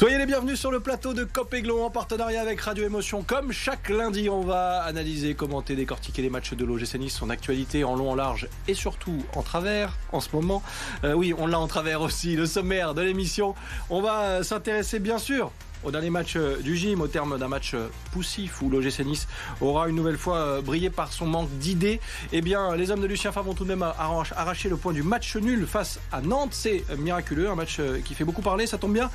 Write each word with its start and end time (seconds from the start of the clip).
Soyez 0.00 0.16
les 0.16 0.24
bienvenus 0.24 0.58
sur 0.58 0.70
le 0.70 0.80
plateau 0.80 1.12
de 1.12 1.24
Copéglon 1.24 1.84
en 1.84 1.90
partenariat 1.90 2.40
avec 2.40 2.58
Radio 2.62 2.86
Émotion. 2.86 3.22
Comme 3.22 3.52
chaque 3.52 3.90
lundi, 3.90 4.30
on 4.30 4.40
va 4.40 4.80
analyser, 4.80 5.34
commenter, 5.34 5.76
décortiquer 5.76 6.22
les 6.22 6.30
matchs 6.30 6.54
de 6.54 6.64
l'OGC 6.64 6.94
Nice, 6.94 7.14
son 7.14 7.28
actualité 7.28 7.84
en 7.84 7.96
long, 7.96 8.12
en 8.12 8.14
large 8.14 8.48
et 8.66 8.72
surtout 8.72 9.22
en 9.36 9.42
travers 9.42 9.98
en 10.12 10.20
ce 10.20 10.30
moment. 10.32 10.62
Euh, 11.04 11.12
oui, 11.12 11.34
on 11.36 11.46
l'a 11.46 11.60
en 11.60 11.66
travers 11.66 12.00
aussi, 12.00 12.34
le 12.34 12.46
sommaire 12.46 12.94
de 12.94 13.02
l'émission. 13.02 13.54
On 13.90 14.00
va 14.00 14.42
s'intéresser 14.42 15.00
bien 15.00 15.18
sûr 15.18 15.52
au 15.84 15.90
dernier 15.90 16.08
match 16.08 16.34
euh, 16.36 16.56
du 16.60 16.78
gym, 16.78 17.02
au 17.02 17.06
terme 17.06 17.38
d'un 17.38 17.48
match 17.48 17.74
euh, 17.74 17.88
poussif 18.12 18.62
où 18.62 18.70
l'OGC 18.70 19.00
Nice 19.00 19.28
aura 19.60 19.86
une 19.90 19.96
nouvelle 19.96 20.16
fois 20.16 20.62
brillé 20.62 20.88
par 20.88 21.12
son 21.12 21.26
manque 21.26 21.50
d'idées, 21.58 22.00
eh 22.32 22.40
bien, 22.40 22.74
les 22.74 22.90
hommes 22.90 23.02
de 23.02 23.06
Lucien 23.06 23.32
Favre 23.32 23.48
vont 23.48 23.54
tout 23.54 23.64
de 23.64 23.74
même 23.74 23.82
arracher 23.82 24.70
le 24.70 24.78
point 24.78 24.94
du 24.94 25.02
match 25.02 25.36
nul 25.36 25.66
face 25.66 26.00
à 26.10 26.22
Nantes. 26.22 26.52
C'est 26.52 26.84
miraculeux, 26.96 27.50
un 27.50 27.54
match 27.54 27.82
qui 28.06 28.14
fait 28.14 28.24
beaucoup 28.24 28.40
parler, 28.40 28.66
ça 28.66 28.78
tombe 28.78 28.94
bien. 28.94 29.10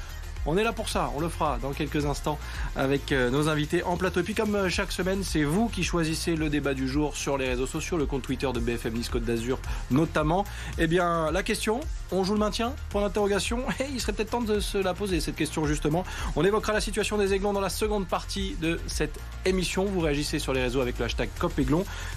On 0.45 0.57
est 0.57 0.63
là 0.63 0.73
pour 0.73 0.89
ça, 0.89 1.11
on 1.15 1.19
le 1.19 1.29
fera 1.29 1.57
dans 1.61 1.71
quelques 1.71 2.05
instants 2.05 2.37
avec 2.75 3.11
euh, 3.11 3.29
nos 3.29 3.49
invités 3.49 3.83
en 3.83 3.97
plateau. 3.97 4.19
Et 4.19 4.23
puis 4.23 4.35
comme 4.35 4.55
euh, 4.55 4.69
chaque 4.69 4.91
semaine, 4.91 5.23
c'est 5.23 5.43
vous 5.43 5.69
qui 5.69 5.83
choisissez 5.83 6.35
le 6.35 6.49
débat 6.49 6.73
du 6.73 6.87
jour 6.87 7.15
sur 7.15 7.37
les 7.37 7.47
réseaux 7.47 7.65
sociaux, 7.65 7.97
le 7.97 8.05
compte 8.05 8.21
Twitter 8.21 8.49
de 8.53 8.59
BFM 8.59 8.93
Nice 8.93 9.11
d'Azur 9.11 9.59
notamment. 9.91 10.45
Eh 10.77 10.87
bien, 10.87 11.31
la 11.31 11.43
question, 11.43 11.79
on 12.11 12.23
joue 12.23 12.33
le 12.33 12.39
maintien? 12.39 12.73
Point 12.89 13.01
d'interrogation. 13.01 13.63
Et 13.79 13.85
il 13.93 13.99
serait 13.99 14.13
peut-être 14.13 14.31
temps 14.31 14.41
de 14.41 14.59
se 14.59 14.77
la 14.77 14.93
poser, 14.93 15.19
cette 15.19 15.35
question 15.35 15.65
justement. 15.65 16.03
On 16.35 16.43
évoquera 16.43 16.73
la 16.73 16.81
situation 16.81 17.17
des 17.17 17.33
Aiglons 17.33 17.53
dans 17.53 17.61
la 17.61 17.69
seconde 17.69 18.07
partie 18.07 18.55
de 18.61 18.79
cette 18.87 19.19
émission. 19.45 19.85
Vous 19.85 19.99
réagissez 19.99 20.39
sur 20.39 20.53
les 20.53 20.61
réseaux 20.61 20.81
avec 20.81 20.99
le 20.99 21.05
hashtag 21.05 21.29
COP 21.39 21.53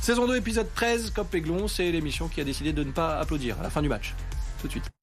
Saison 0.01 0.27
2, 0.27 0.37
épisode 0.37 0.69
13, 0.75 1.13
COP 1.15 1.37
c'est 1.69 1.91
l'émission 1.91 2.29
qui 2.29 2.41
a 2.41 2.45
décidé 2.45 2.73
de 2.73 2.85
ne 2.85 2.91
pas 2.91 3.19
applaudir 3.19 3.57
à 3.61 3.63
la 3.63 3.71
fin 3.71 3.83
du 3.83 3.89
match. 3.89 4.15
Tout 4.61 4.67
de 4.67 4.73
suite. 4.73 4.98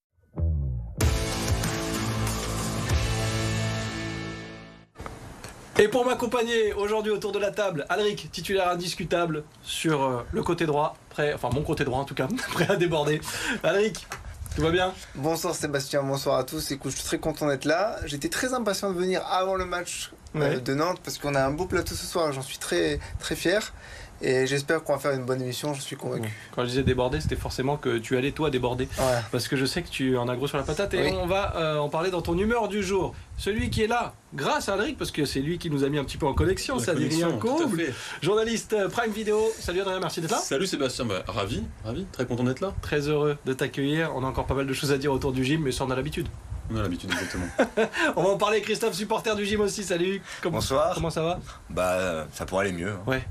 Et 5.77 5.89
pour 5.89 6.05
m'accompagner 6.05 6.71
aujourd'hui 6.71 7.11
autour 7.11 7.33
de 7.33 7.39
la 7.39 7.51
table, 7.51 7.85
Alric, 7.89 8.31
titulaire 8.31 8.69
indiscutable 8.69 9.43
sur 9.61 10.03
euh, 10.03 10.25
le 10.31 10.41
côté 10.41 10.65
droit, 10.65 10.95
prêt, 11.09 11.33
enfin 11.33 11.49
mon 11.53 11.63
côté 11.63 11.83
droit 11.83 11.99
en 11.99 12.05
tout 12.05 12.15
cas, 12.15 12.29
prêt 12.53 12.69
à 12.69 12.77
déborder. 12.77 13.19
Alric, 13.61 14.07
tout 14.55 14.61
va 14.61 14.71
bien? 14.71 14.93
Bonsoir 15.15 15.53
Sébastien, 15.53 16.01
bonsoir 16.01 16.37
à 16.37 16.45
tous. 16.45 16.71
Écoute, 16.71 16.91
je 16.91 16.95
suis 16.95 17.05
très 17.05 17.19
content 17.19 17.47
d'être 17.47 17.65
là. 17.65 17.97
J'étais 18.05 18.29
très 18.29 18.53
impatient 18.53 18.89
de 18.89 18.97
venir 18.97 19.21
avant 19.29 19.55
le 19.55 19.65
match 19.65 20.13
euh, 20.37 20.61
de 20.61 20.73
Nantes 20.73 21.01
parce 21.03 21.17
qu'on 21.17 21.35
a 21.35 21.43
un 21.43 21.51
beau 21.51 21.65
plateau 21.65 21.93
ce 21.93 22.05
soir. 22.05 22.31
J'en 22.31 22.41
suis 22.41 22.57
très 22.57 22.99
très 23.19 23.35
fier. 23.35 23.73
Et 24.21 24.47
j'espère 24.47 24.83
qu'on 24.83 24.93
va 24.93 24.99
faire 24.99 25.11
une 25.11 25.25
bonne 25.25 25.41
émission, 25.41 25.73
je 25.73 25.81
suis 25.81 25.95
convaincu. 25.95 26.29
Quand 26.55 26.63
je 26.63 26.69
disais 26.69 26.83
déborder, 26.83 27.19
c'était 27.19 27.35
forcément 27.35 27.77
que 27.77 27.97
tu 27.97 28.17
allais 28.17 28.31
toi 28.31 28.49
déborder. 28.49 28.87
Parce 29.31 29.47
que 29.47 29.55
je 29.55 29.65
sais 29.65 29.81
que 29.81 29.89
tu 29.89 30.17
en 30.17 30.27
as 30.27 30.35
gros 30.35 30.47
sur 30.47 30.57
la 30.57 30.63
patate 30.63 30.93
et 30.93 31.11
on 31.13 31.25
va 31.25 31.55
euh, 31.57 31.77
en 31.77 31.89
parler 31.89 32.11
dans 32.11 32.21
ton 32.21 32.37
humeur 32.37 32.67
du 32.67 32.81
jour. 32.81 33.13
Celui 33.37 33.69
qui 33.69 33.83
est 33.83 33.87
là, 33.87 34.13
grâce 34.33 34.69
à 34.69 34.73
Adric, 34.73 34.97
parce 34.97 35.11
que 35.11 35.25
c'est 35.25 35.41
lui 35.41 35.57
qui 35.57 35.69
nous 35.69 35.83
a 35.83 35.89
mis 35.89 35.97
un 35.97 36.05
petit 36.05 36.17
peu 36.17 36.25
en 36.25 36.33
connexion, 36.33 36.79
c'est 36.79 36.91
Adrien 36.91 37.33
Comble, 37.33 37.93
journaliste 38.21 38.73
euh, 38.73 38.87
Prime 38.87 39.11
Video. 39.11 39.51
Salut 39.59 39.81
Adrien, 39.81 39.99
merci 39.99 40.21
d'être 40.21 40.31
là. 40.31 40.37
Salut 40.37 40.67
Sébastien, 40.67 41.05
bah, 41.05 41.23
ravi, 41.27 41.63
ravi, 41.83 42.05
très 42.11 42.25
content 42.25 42.43
d'être 42.43 42.61
là. 42.61 42.73
Très 42.81 43.09
heureux 43.09 43.37
de 43.45 43.53
t'accueillir. 43.53 44.11
On 44.15 44.23
a 44.23 44.27
encore 44.27 44.45
pas 44.45 44.53
mal 44.53 44.67
de 44.67 44.73
choses 44.73 44.91
à 44.93 44.97
dire 44.97 45.11
autour 45.11 45.33
du 45.33 45.43
gym, 45.43 45.61
mais 45.63 45.71
ça 45.71 45.83
on 45.83 45.91
a 45.91 45.95
l'habitude. 45.95 46.27
On 46.71 46.77
a 46.77 46.81
l'habitude, 46.81 47.11
exactement. 47.11 47.45
on 48.15 48.23
va 48.23 48.29
en 48.29 48.37
parler, 48.37 48.61
Christophe, 48.61 48.93
supporter 48.93 49.35
du 49.35 49.45
gym 49.45 49.61
aussi. 49.61 49.83
Salut. 49.83 50.21
Bonsoir. 50.43 50.95
Comment 50.95 51.11
ça 51.11 51.21
va? 51.21 51.39
Bah, 51.69 52.25
ça 52.33 52.45
pourrait 52.45 52.65
aller 52.67 52.73
mieux. 52.73 52.91
Hein. 52.91 53.03
Ouais. 53.05 53.23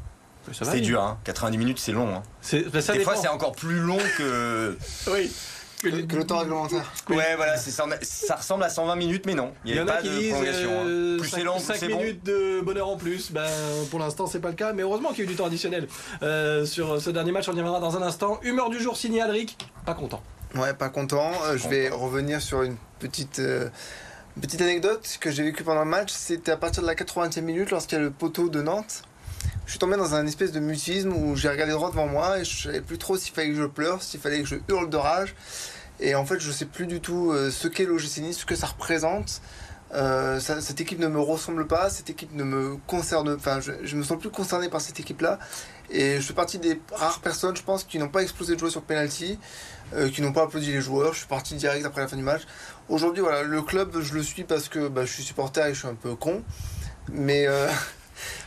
C'est 0.52 0.80
dur, 0.80 1.02
hein. 1.02 1.18
90 1.24 1.58
minutes 1.58 1.78
c'est 1.78 1.92
long. 1.92 2.16
Hein. 2.16 2.22
Bah, 2.72 2.80
Des 2.80 3.00
fois 3.00 3.16
c'est 3.16 3.28
encore 3.28 3.52
plus 3.52 3.80
long 3.80 3.98
que. 4.18 4.76
oui. 5.10 5.30
Que, 5.82 6.16
le 6.16 6.24
temps 6.24 6.38
réglementaire. 6.38 6.90
Ouais, 7.10 7.36
voilà, 7.36 7.58
ça, 7.58 7.86
ça, 8.00 8.36
ressemble 8.36 8.64
à 8.64 8.70
120 8.70 8.96
minutes, 8.96 9.26
mais 9.26 9.34
non. 9.34 9.52
Il 9.66 9.74
y, 9.74 9.78
a, 9.78 9.84
pas 9.84 10.00
de 10.00 10.08
prolongation. 10.30 10.70
Hein. 10.70 10.86
Euh, 10.86 11.18
plus 11.18 11.28
c'est 11.28 11.42
long, 11.42 11.58
5 11.58 11.82
minutes 11.82 12.24
de 12.24 12.62
bonheur 12.62 12.88
en 12.88 12.96
plus. 12.96 13.30
Ben, 13.30 13.46
pour 13.90 13.98
l'instant, 13.98 14.26
c'est 14.26 14.40
pas 14.40 14.48
le 14.48 14.54
cas, 14.54 14.72
mais 14.72 14.82
heureusement 14.82 15.10
qu'il 15.10 15.18
y 15.18 15.20
a 15.22 15.24
eu 15.24 15.26
du 15.26 15.36
temps 15.36 15.44
additionnel 15.44 15.86
euh, 16.22 16.64
sur 16.64 17.02
ce 17.02 17.10
dernier 17.10 17.32
match. 17.32 17.48
On 17.48 17.52
y 17.52 17.56
reviendra 17.56 17.80
dans 17.80 17.98
un 17.98 18.02
instant. 18.02 18.40
Humeur 18.42 18.70
du 18.70 18.80
jour 18.80 18.96
signé 18.96 19.20
Alric. 19.20 19.58
Pas 19.84 19.94
content. 19.94 20.22
Ouais, 20.54 20.72
pas 20.72 20.88
content. 20.88 21.32
Euh, 21.44 21.58
je 21.58 21.68
vais 21.68 21.90
revenir 21.90 22.40
sur 22.40 22.62
une 22.62 22.76
petite. 22.98 23.42
petite 24.40 24.62
anecdote 24.62 25.18
que 25.20 25.30
j'ai 25.30 25.42
vécue 25.42 25.64
pendant 25.64 25.84
le 25.84 25.90
match, 25.90 26.12
c'était 26.12 26.52
à 26.52 26.56
partir 26.56 26.82
de 26.82 26.88
la 26.88 26.94
80e 26.94 27.42
minute 27.42 27.70
lorsqu'il 27.70 27.98
y 27.98 28.00
a 28.00 28.04
le 28.04 28.10
poteau 28.10 28.48
de 28.48 28.62
Nantes 28.62 29.02
je 29.66 29.70
suis 29.70 29.78
tombé 29.78 29.96
dans 29.96 30.14
un 30.14 30.26
espèce 30.26 30.52
de 30.52 30.60
mutisme 30.60 31.12
où 31.12 31.36
j'ai 31.36 31.48
regardé 31.48 31.72
droit 31.72 31.90
devant 31.90 32.06
moi 32.06 32.38
et 32.38 32.44
je 32.44 32.64
savais 32.64 32.80
plus 32.80 32.98
trop 32.98 33.16
s'il 33.16 33.32
fallait 33.32 33.48
que 33.48 33.56
je 33.56 33.64
pleure, 33.64 34.02
s'il 34.02 34.20
fallait 34.20 34.42
que 34.42 34.48
je 34.48 34.56
hurle 34.68 34.90
de 34.90 34.96
rage. 34.96 35.34
Et 36.00 36.14
en 36.14 36.26
fait, 36.26 36.40
je 36.40 36.50
sais 36.50 36.66
plus 36.66 36.86
du 36.86 37.00
tout 37.00 37.32
euh, 37.32 37.50
ce 37.50 37.68
qu'est 37.68 37.84
l'OGC 37.84 38.32
ce 38.32 38.44
que 38.44 38.56
ça 38.56 38.66
représente. 38.66 39.40
Euh, 39.94 40.40
cette 40.40 40.80
équipe 40.80 40.98
ne 40.98 41.06
me 41.06 41.20
ressemble 41.20 41.66
pas, 41.68 41.88
cette 41.88 42.10
équipe 42.10 42.34
ne 42.34 42.42
me 42.42 42.76
concerne, 42.88 43.32
enfin, 43.32 43.60
je, 43.60 43.72
je 43.84 43.96
me 43.96 44.02
sens 44.02 44.18
plus 44.18 44.30
concerné 44.30 44.68
par 44.68 44.80
cette 44.80 44.98
équipe-là. 44.98 45.38
Et 45.90 46.16
je 46.16 46.22
fais 46.22 46.34
partie 46.34 46.58
des 46.58 46.80
rares 46.92 47.20
personnes, 47.20 47.56
je 47.56 47.62
pense, 47.62 47.84
qui 47.84 47.98
n'ont 47.98 48.08
pas 48.08 48.22
explosé 48.22 48.54
de 48.54 48.58
jouer 48.58 48.70
sur 48.70 48.82
penalty, 48.82 49.38
euh, 49.94 50.10
qui 50.10 50.20
n'ont 50.20 50.32
pas 50.32 50.42
applaudi 50.42 50.72
les 50.72 50.80
joueurs. 50.80 51.12
Je 51.12 51.18
suis 51.18 51.28
parti 51.28 51.54
direct 51.54 51.86
après 51.86 52.00
la 52.00 52.08
fin 52.08 52.16
du 52.16 52.22
match. 52.22 52.42
Aujourd'hui, 52.88 53.22
voilà, 53.22 53.44
le 53.44 53.62
club, 53.62 54.00
je 54.00 54.14
le 54.14 54.22
suis 54.22 54.44
parce 54.44 54.68
que 54.68 54.88
bah, 54.88 55.04
je 55.04 55.12
suis 55.12 55.22
supporter 55.22 55.68
et 55.68 55.74
je 55.74 55.78
suis 55.78 55.88
un 55.88 55.94
peu 55.94 56.16
con. 56.16 56.42
Mais 57.12 57.46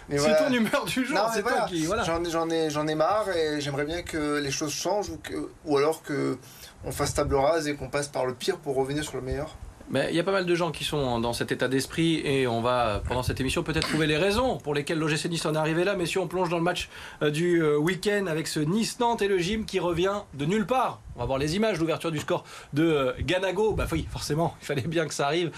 c'est 0.10 0.38
ton 0.38 0.52
humeur 0.52 0.86
du 0.86 1.06
jour, 1.06 1.18
c'est 1.34 1.42
voilà. 1.42 1.68
J'en 2.04 2.50
ai, 2.50 2.70
j'en 2.70 2.88
ai, 2.88 2.96
marre 2.96 3.30
et 3.30 3.60
j'aimerais 3.62 3.86
bien 3.86 4.02
que 4.02 4.38
les 4.38 4.52
choses 4.52 4.74
changent 4.74 5.10
ou, 5.10 5.18
que, 5.18 5.50
ou 5.66 5.78
alors 5.78 6.02
que 6.04 6.38
on 6.84 6.92
fasse 6.92 7.14
table 7.14 7.36
rase 7.36 7.68
et 7.68 7.76
qu'on 7.76 7.90
passe 7.90 8.08
par 8.08 8.26
le 8.26 8.34
pire 8.34 8.58
pour 8.58 8.76
revenir 8.76 9.04
sur 9.04 9.16
le 9.16 9.22
meilleur. 9.22 9.56
Mais 9.90 10.08
il 10.10 10.16
y 10.16 10.20
a 10.20 10.24
pas 10.24 10.34
mal 10.34 10.46
de 10.46 10.56
gens 10.56 10.72
qui 10.72 10.84
sont 10.84 11.20
dans 11.22 11.32
cet 11.32 11.52
état 11.54 11.70
d'esprit 11.70 12.22
et 12.26 12.46
on 12.46 12.62
va, 12.62 13.02
pendant 13.08 13.24
cette 13.24 13.40
émission, 13.40 13.64
peut-être 13.64 13.88
trouver 13.88 14.06
les 14.06 14.18
raisons 14.18 14.58
pour 14.58 14.74
lesquelles 14.74 15.00
l'OGC 15.00 15.30
Nice 15.30 15.46
en 15.46 15.54
est 15.54 15.58
arrivé 15.58 15.86
là. 15.86 15.96
Mais 15.96 16.06
si 16.06 16.18
on 16.18 16.28
plonge 16.28 16.50
dans 16.50 16.58
le 16.58 16.64
match 16.64 16.90
euh, 17.22 17.30
du 17.30 17.62
euh, 17.64 17.78
week-end 17.78 18.26
avec 18.28 18.48
ce 18.48 18.60
Nice-Nantes 18.60 19.22
et 19.22 19.30
le 19.30 19.38
gym 19.38 19.66
qui 19.66 19.80
revient 19.80 20.24
de 20.34 20.46
nulle 20.46 20.66
part. 20.66 21.02
On 21.16 21.20
va 21.20 21.26
voir 21.26 21.40
les 21.40 21.56
images 21.56 21.80
d'ouverture 21.80 22.12
du 22.12 22.20
score 22.20 22.44
de 22.74 22.84
euh, 22.84 23.14
Ganago. 23.22 23.74
Bah 23.74 23.88
oui, 23.92 24.06
forcément, 24.12 24.56
il 24.62 24.66
fallait 24.66 24.82
bien 24.82 25.08
que 25.08 25.14
ça 25.14 25.26
arrive 25.28 25.52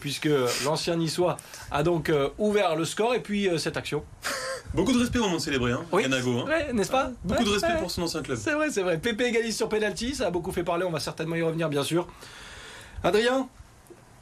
puisque 0.00 0.28
l'ancien 0.64 0.96
niçois 0.96 1.36
a 1.70 1.82
donc 1.82 2.12
ouvert 2.38 2.76
le 2.76 2.84
score 2.84 3.14
et 3.14 3.20
puis 3.20 3.48
cette 3.58 3.76
action. 3.76 4.04
Beaucoup 4.72 4.92
de 4.92 4.98
respect 4.98 5.18
de 5.18 5.38
célébrer, 5.38 5.72
hein, 5.72 5.84
Ganago. 5.92 6.40
Hein. 6.40 6.72
n'est-ce 6.72 6.90
pas 6.90 7.10
Beaucoup 7.24 7.44
de 7.44 7.50
respect 7.50 7.78
pour 7.78 7.90
son 7.90 8.02
ancien 8.02 8.22
club. 8.22 8.38
C'est 8.38 8.52
vrai, 8.52 8.70
c'est 8.70 8.82
vrai. 8.82 8.98
Pépé 8.98 9.26
égalise 9.26 9.56
sur 9.56 9.68
penalty, 9.68 10.14
ça 10.14 10.28
a 10.28 10.30
beaucoup 10.30 10.52
fait 10.52 10.64
parler. 10.64 10.84
On 10.84 10.90
va 10.90 11.00
certainement 11.00 11.36
y 11.36 11.42
revenir, 11.42 11.68
bien 11.68 11.82
sûr. 11.82 12.06
Adrien, 13.04 13.48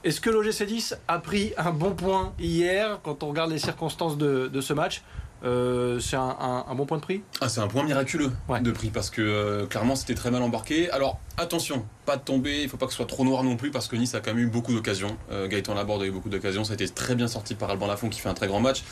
est-ce 0.04 0.20
que 0.20 0.30
l'OGC 0.30 0.64
10 0.64 0.96
a 1.06 1.18
pris 1.18 1.52
un 1.56 1.70
bon 1.70 1.94
point 1.94 2.32
hier 2.40 3.00
quand 3.04 3.22
on 3.22 3.28
regarde 3.28 3.50
les 3.50 3.58
circonstances 3.58 4.16
de, 4.18 4.60
ce 4.60 4.72
match 4.72 5.02
euh, 5.44 5.98
c'est 5.98 6.14
un, 6.16 6.64
bon 6.76 6.86
point 6.86 6.98
de 6.98 7.02
prix 7.02 7.22
ah, 7.40 7.48
C'est 7.48 7.60
un 7.60 7.66
point 7.66 7.82
miraculeux 7.82 8.30
de 8.60 8.70
prix 8.70 8.90
parce 8.90 9.10
que 9.10 9.20
euh, 9.22 9.66
clairement 9.66 9.96
c'était 9.96 10.14
très 10.14 10.30
mal 10.30 10.42
embarqué. 10.42 10.90
Alors 10.90 11.18
attention, 11.36 11.84
pas 12.06 12.16
de 12.16 12.22
tomber, 12.22 12.60
il 12.60 12.64
ne 12.64 12.68
faut 12.68 12.76
pas 12.76 12.86
que 12.86 12.92
ce 12.92 12.96
soit 12.96 13.06
trop 13.06 13.24
noir 13.24 13.42
non 13.42 13.56
plus 13.56 13.70
parce 13.70 13.88
que 13.88 13.96
Nice 13.96 14.14
a 14.14 14.20
quand 14.20 14.34
même 14.34 14.44
eu 14.44 14.46
beaucoup 14.46 14.72
d'occasions. 14.72 15.16
Euh, 15.32 15.48
Gaëtan 15.48 15.74
Laborde 15.74 16.02
a 16.02 16.06
eu 16.06 16.12
beaucoup 16.12 16.28
d'occasions, 16.28 16.62
ça 16.62 16.72
a 16.72 16.74
été 16.74 16.88
très 16.88 17.16
bien 17.16 17.26
sorti 17.26 17.54
par 17.56 17.70
Alban 17.70 17.88
Lafont 17.88 18.08
qui 18.08 18.20
fait 18.20 18.28
un 18.28 18.34
très 18.34 18.46
grand 18.46 18.60
match. 18.60 18.84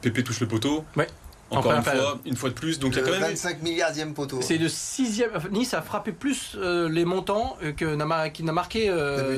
Pépé 0.00 0.24
touche 0.24 0.40
le 0.40 0.48
poteau. 0.48 0.84
Ouais. 0.96 1.06
Encore 1.50 1.72
une 1.72 1.82
fois, 1.82 2.18
une 2.24 2.34
fois 2.34 2.48
de 2.48 2.54
plus. 2.54 2.80
Donc 2.80 2.94
il 2.94 2.98
y 2.98 3.00
a 3.02 3.04
quand 3.04 3.12
même 3.12 3.20
25 3.20 3.62
milliardième 3.62 4.14
poteau. 4.14 4.40
C'est 4.42 4.58
le 4.58 4.68
sixième. 4.68 5.30
Nice 5.52 5.74
a 5.74 5.82
frappé 5.82 6.10
plus 6.10 6.56
les 6.56 7.04
montants 7.04 7.56
que 7.60 7.84
qu'il 7.84 8.44
n'a 8.44 8.52
marqué 8.52 8.88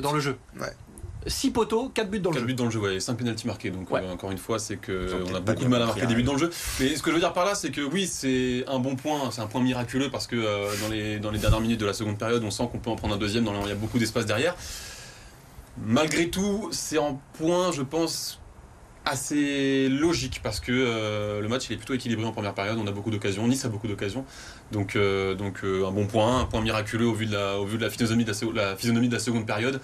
dans 0.03 0.13
le 0.13 0.21
jeu. 0.21 0.39
Ouais. 0.59 0.73
6 1.29 1.51
poteaux, 1.51 1.91
4 1.91 2.11
buts 2.11 2.21
dans 2.21 2.31
le 2.31 2.37
4 2.37 2.41
jeu. 2.41 2.47
4 2.47 2.47
buts 2.47 2.55
dans 2.55 2.65
le 2.65 2.71
jeu, 2.71 2.81
ouais, 2.81 3.01
5 3.01 3.17
pénalties 3.17 3.47
marqués. 3.47 3.71
Donc, 3.71 3.89
euh, 3.93 4.13
encore 4.13 4.31
une 4.31 4.39
fois, 4.39 4.59
c'est 4.59 4.77
qu'on 4.77 5.35
a 5.35 5.41
beaucoup 5.41 5.65
de 5.65 5.69
mal 5.69 5.83
à 5.83 5.87
marquer 5.87 6.07
des 6.07 6.15
buts 6.15 6.23
dans 6.23 6.33
le 6.33 6.39
jeu. 6.39 6.51
Mais 6.81 6.97
ce 6.97 7.03
que 7.03 7.11
je 7.11 7.15
veux 7.15 7.21
dire 7.21 7.33
par 7.33 7.45
là, 7.45 7.55
c'est 7.55 7.71
que 7.71 7.81
oui, 7.81 8.07
c'est 8.07 8.65
un 8.67 8.79
bon 8.79 8.97
point, 8.97 9.31
c'est 9.31 9.41
un 9.41 9.47
point 9.47 9.63
miraculeux 9.63 10.11
parce 10.11 10.27
que 10.27 10.37
euh, 10.37 10.67
dans, 10.83 10.89
les, 10.89 11.19
dans 11.19 11.31
les 11.31 11.39
dernières 11.39 11.61
minutes 11.61 11.81
de 11.81 11.87
la 11.87 11.93
seconde 11.93 12.19
période, 12.19 12.43
on 12.45 12.51
sent 12.51 12.69
qu'on 12.71 12.79
peut 12.79 12.91
en 12.91 12.97
prendre 12.97 13.15
un 13.15 13.19
deuxième, 13.19 13.45
dans 13.45 13.63
il 13.63 13.69
y 13.69 13.73
a 13.73 13.75
beaucoup 13.75 13.99
d'espace 13.99 14.27
derrière. 14.27 14.57
Malgré 15.85 16.29
tout, 16.29 16.69
c'est 16.73 16.99
un 16.99 17.19
point, 17.35 17.71
je 17.73 17.83
pense, 17.83 18.41
assez 19.05 19.89
logique 19.89 20.41
parce 20.43 20.61
que 20.61 20.73
euh, 20.73 21.41
le 21.41 21.49
match 21.49 21.71
il 21.71 21.75
est 21.75 21.77
plutôt 21.77 21.95
équilibré 21.95 22.27
en 22.27 22.33
première 22.33 22.55
période. 22.55 22.79
On 22.79 22.87
a 22.87 22.91
beaucoup 22.91 23.11
d'occasions, 23.11 23.47
Nice 23.47 23.65
a 23.65 23.69
beaucoup 23.69 23.89
d'occasions. 23.89 24.25
Donc, 24.73 24.99
donc 25.39 25.61
un 25.65 25.91
bon 25.91 26.07
point, 26.07 26.41
un 26.41 26.45
point 26.45 26.61
miraculeux 26.61 27.07
au 27.07 27.15
vu 27.15 27.27
de 27.27 27.33
la, 27.33 27.59
au 27.59 27.65
vu 27.65 27.79
de 27.79 27.83
la, 27.83 27.91
physionomie, 27.91 28.25
de 28.25 28.33
la, 28.55 28.71
la 28.71 28.77
physionomie 28.77 29.09
de 29.09 29.15
la 29.15 29.21
seconde 29.21 29.47
période. 29.47 29.81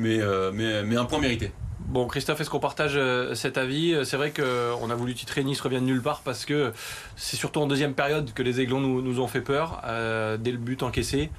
Euh, 0.00 0.50
mais, 0.54 0.82
mais, 0.82 0.96
un 0.96 1.04
point 1.04 1.20
mérité. 1.20 1.52
Bon, 1.80 2.06
Christophe, 2.06 2.40
est-ce 2.40 2.50
qu'on 2.50 2.60
partage 2.60 2.92
euh, 2.96 3.34
cet 3.34 3.58
avis? 3.58 3.96
C'est 4.04 4.16
vrai 4.16 4.32
qu'on 4.32 4.90
a 4.90 4.94
voulu 4.94 5.14
titrer 5.14 5.44
Nice 5.44 5.60
revient 5.60 5.80
de 5.80 5.84
nulle 5.84 6.02
part 6.02 6.22
parce 6.22 6.44
que 6.44 6.72
c'est 7.16 7.36
surtout 7.36 7.60
en 7.60 7.66
deuxième 7.66 7.94
période 7.94 8.32
que 8.32 8.42
les 8.42 8.60
Aiglons 8.60 8.80
nous, 8.80 9.20
ont 9.20 9.28
fait 9.28 9.40
peur, 9.40 9.82
euh, 9.84 10.36
dès 10.36 10.52
le 10.52 10.58
but 10.58 10.82
encaissé, 10.82 11.30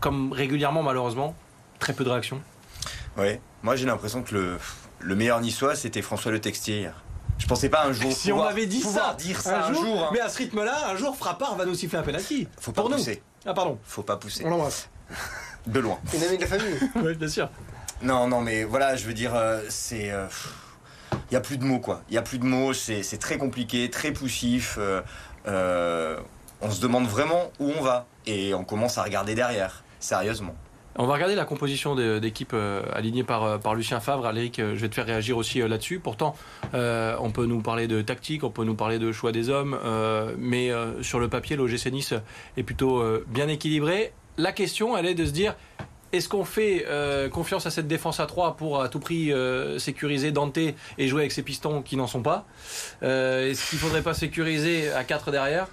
comme 0.00 0.32
régulièrement 0.32 0.82
malheureusement, 0.82 1.34
très 1.78 1.92
peu 1.92 2.04
de 2.04 2.10
réactions. 2.10 2.40
Oui, 3.16 3.38
moi 3.62 3.76
j'ai 3.76 3.86
l'impression 3.86 4.22
que 4.22 4.34
le, 4.34 4.56
le 5.00 5.14
meilleur 5.14 5.40
niçois 5.40 5.76
c'était 5.76 6.02
François 6.02 6.32
Le 6.32 6.40
Textier 6.40 6.78
hier. 6.80 7.02
Je 7.38 7.46
pensais 7.46 7.68
pas 7.68 7.86
un 7.86 7.92
jour. 7.92 8.12
Si 8.12 8.32
on 8.32 8.42
avait 8.42 8.66
dit 8.66 8.80
ça, 8.80 9.14
dire 9.18 9.40
ça 9.40 9.66
un, 9.66 9.72
jour. 9.72 10.04
Hein. 10.04 10.10
Mais 10.12 10.20
à 10.20 10.28
ce 10.28 10.38
rythme-là, 10.38 10.90
un 10.90 10.96
jour 10.96 11.16
Frappard 11.16 11.56
va 11.56 11.64
nous 11.64 11.74
siffler 11.74 11.98
un 11.98 12.02
penalty. 12.02 12.46
Faut 12.60 12.72
pas 12.72 12.82
pousser. 12.82 13.22
Ah 13.44 13.52
pardon. 13.52 13.78
Faut 13.84 14.02
pas 14.02 14.16
pousser. 14.16 14.44
On 14.44 14.50
l'embrasse. 14.50 14.88
De 15.66 15.80
loin. 15.80 15.98
Une 16.14 16.22
amie 16.22 16.36
de 16.36 16.42
la 16.42 16.46
famille. 16.48 16.78
oui, 16.96 17.14
bien 17.14 17.28
sûr. 17.28 17.48
Non, 18.02 18.26
non, 18.26 18.40
mais 18.40 18.64
voilà, 18.64 18.96
je 18.96 19.06
veux 19.06 19.14
dire, 19.14 19.32
c'est. 19.68 20.12
Il 21.12 21.30
n'y 21.30 21.36
a 21.36 21.40
plus 21.40 21.56
de 21.56 21.64
mots, 21.64 21.78
quoi. 21.78 22.02
Il 22.08 22.12
n'y 22.12 22.18
a 22.18 22.22
plus 22.22 22.38
de 22.38 22.44
mots, 22.44 22.72
c'est 22.72 23.18
très 23.18 23.38
compliqué, 23.38 23.90
très 23.90 24.12
poussif. 24.12 24.78
on 25.46 26.70
se 26.70 26.80
demande 26.80 27.06
vraiment 27.06 27.52
où 27.58 27.72
on 27.78 27.82
va. 27.82 28.06
Et 28.26 28.54
on 28.54 28.64
commence 28.64 28.98
à 28.98 29.02
regarder 29.02 29.34
derrière, 29.34 29.84
sérieusement. 30.00 30.54
On 30.96 31.06
va 31.06 31.14
regarder 31.14 31.34
la 31.34 31.46
composition 31.46 31.94
d'équipe 31.94 32.52
euh, 32.52 32.82
alignée 32.92 33.24
par, 33.24 33.44
euh, 33.44 33.74
Lucien 33.74 33.98
Favre. 34.00 34.26
Aléric, 34.26 34.58
euh, 34.58 34.74
je 34.74 34.80
vais 34.80 34.90
te 34.90 34.94
faire 34.94 35.06
réagir 35.06 35.38
aussi 35.38 35.60
là-dessus. 35.60 36.00
Pourtant, 36.00 36.36
on 36.74 37.30
peut 37.32 37.46
nous 37.46 37.62
parler 37.62 37.86
de 37.86 38.02
tactique, 38.02 38.44
on 38.44 38.50
peut 38.50 38.64
nous 38.64 38.74
parler 38.74 38.98
de 38.98 39.10
choix 39.10 39.32
des 39.32 39.48
hommes, 39.48 39.78
mais 40.38 40.70
sur 41.00 41.18
le 41.18 41.28
papier, 41.28 41.56
l'OGC 41.56 41.86
Nice 41.90 42.14
est 42.56 42.62
plutôt 42.62 43.02
bien 43.26 43.48
équilibré. 43.48 44.12
La 44.38 44.52
question, 44.52 44.96
elle 44.96 45.06
est 45.06 45.14
de 45.14 45.26
se 45.26 45.30
dire, 45.30 45.54
est-ce 46.12 46.28
qu'on 46.28 46.44
fait 46.44 46.86
confiance 47.32 47.66
à 47.66 47.70
cette 47.70 47.88
défense 47.88 48.20
à 48.20 48.26
3 48.26 48.56
pour 48.56 48.82
à 48.82 48.88
tout 48.88 49.00
prix 49.00 49.32
sécuriser 49.78 50.32
Dante 50.32 50.58
et 50.58 50.74
jouer 50.98 51.22
avec 51.22 51.32
ses 51.32 51.42
pistons 51.42 51.82
qui 51.82 51.96
n'en 51.96 52.06
sont 52.06 52.22
pas 52.22 52.46
Est-ce 53.02 53.68
qu'il 53.68 53.78
ne 53.78 53.82
faudrait 53.82 54.02
pas 54.02 54.14
sécuriser 54.14 54.92
à 54.92 55.04
4 55.04 55.30
derrière? 55.30 55.68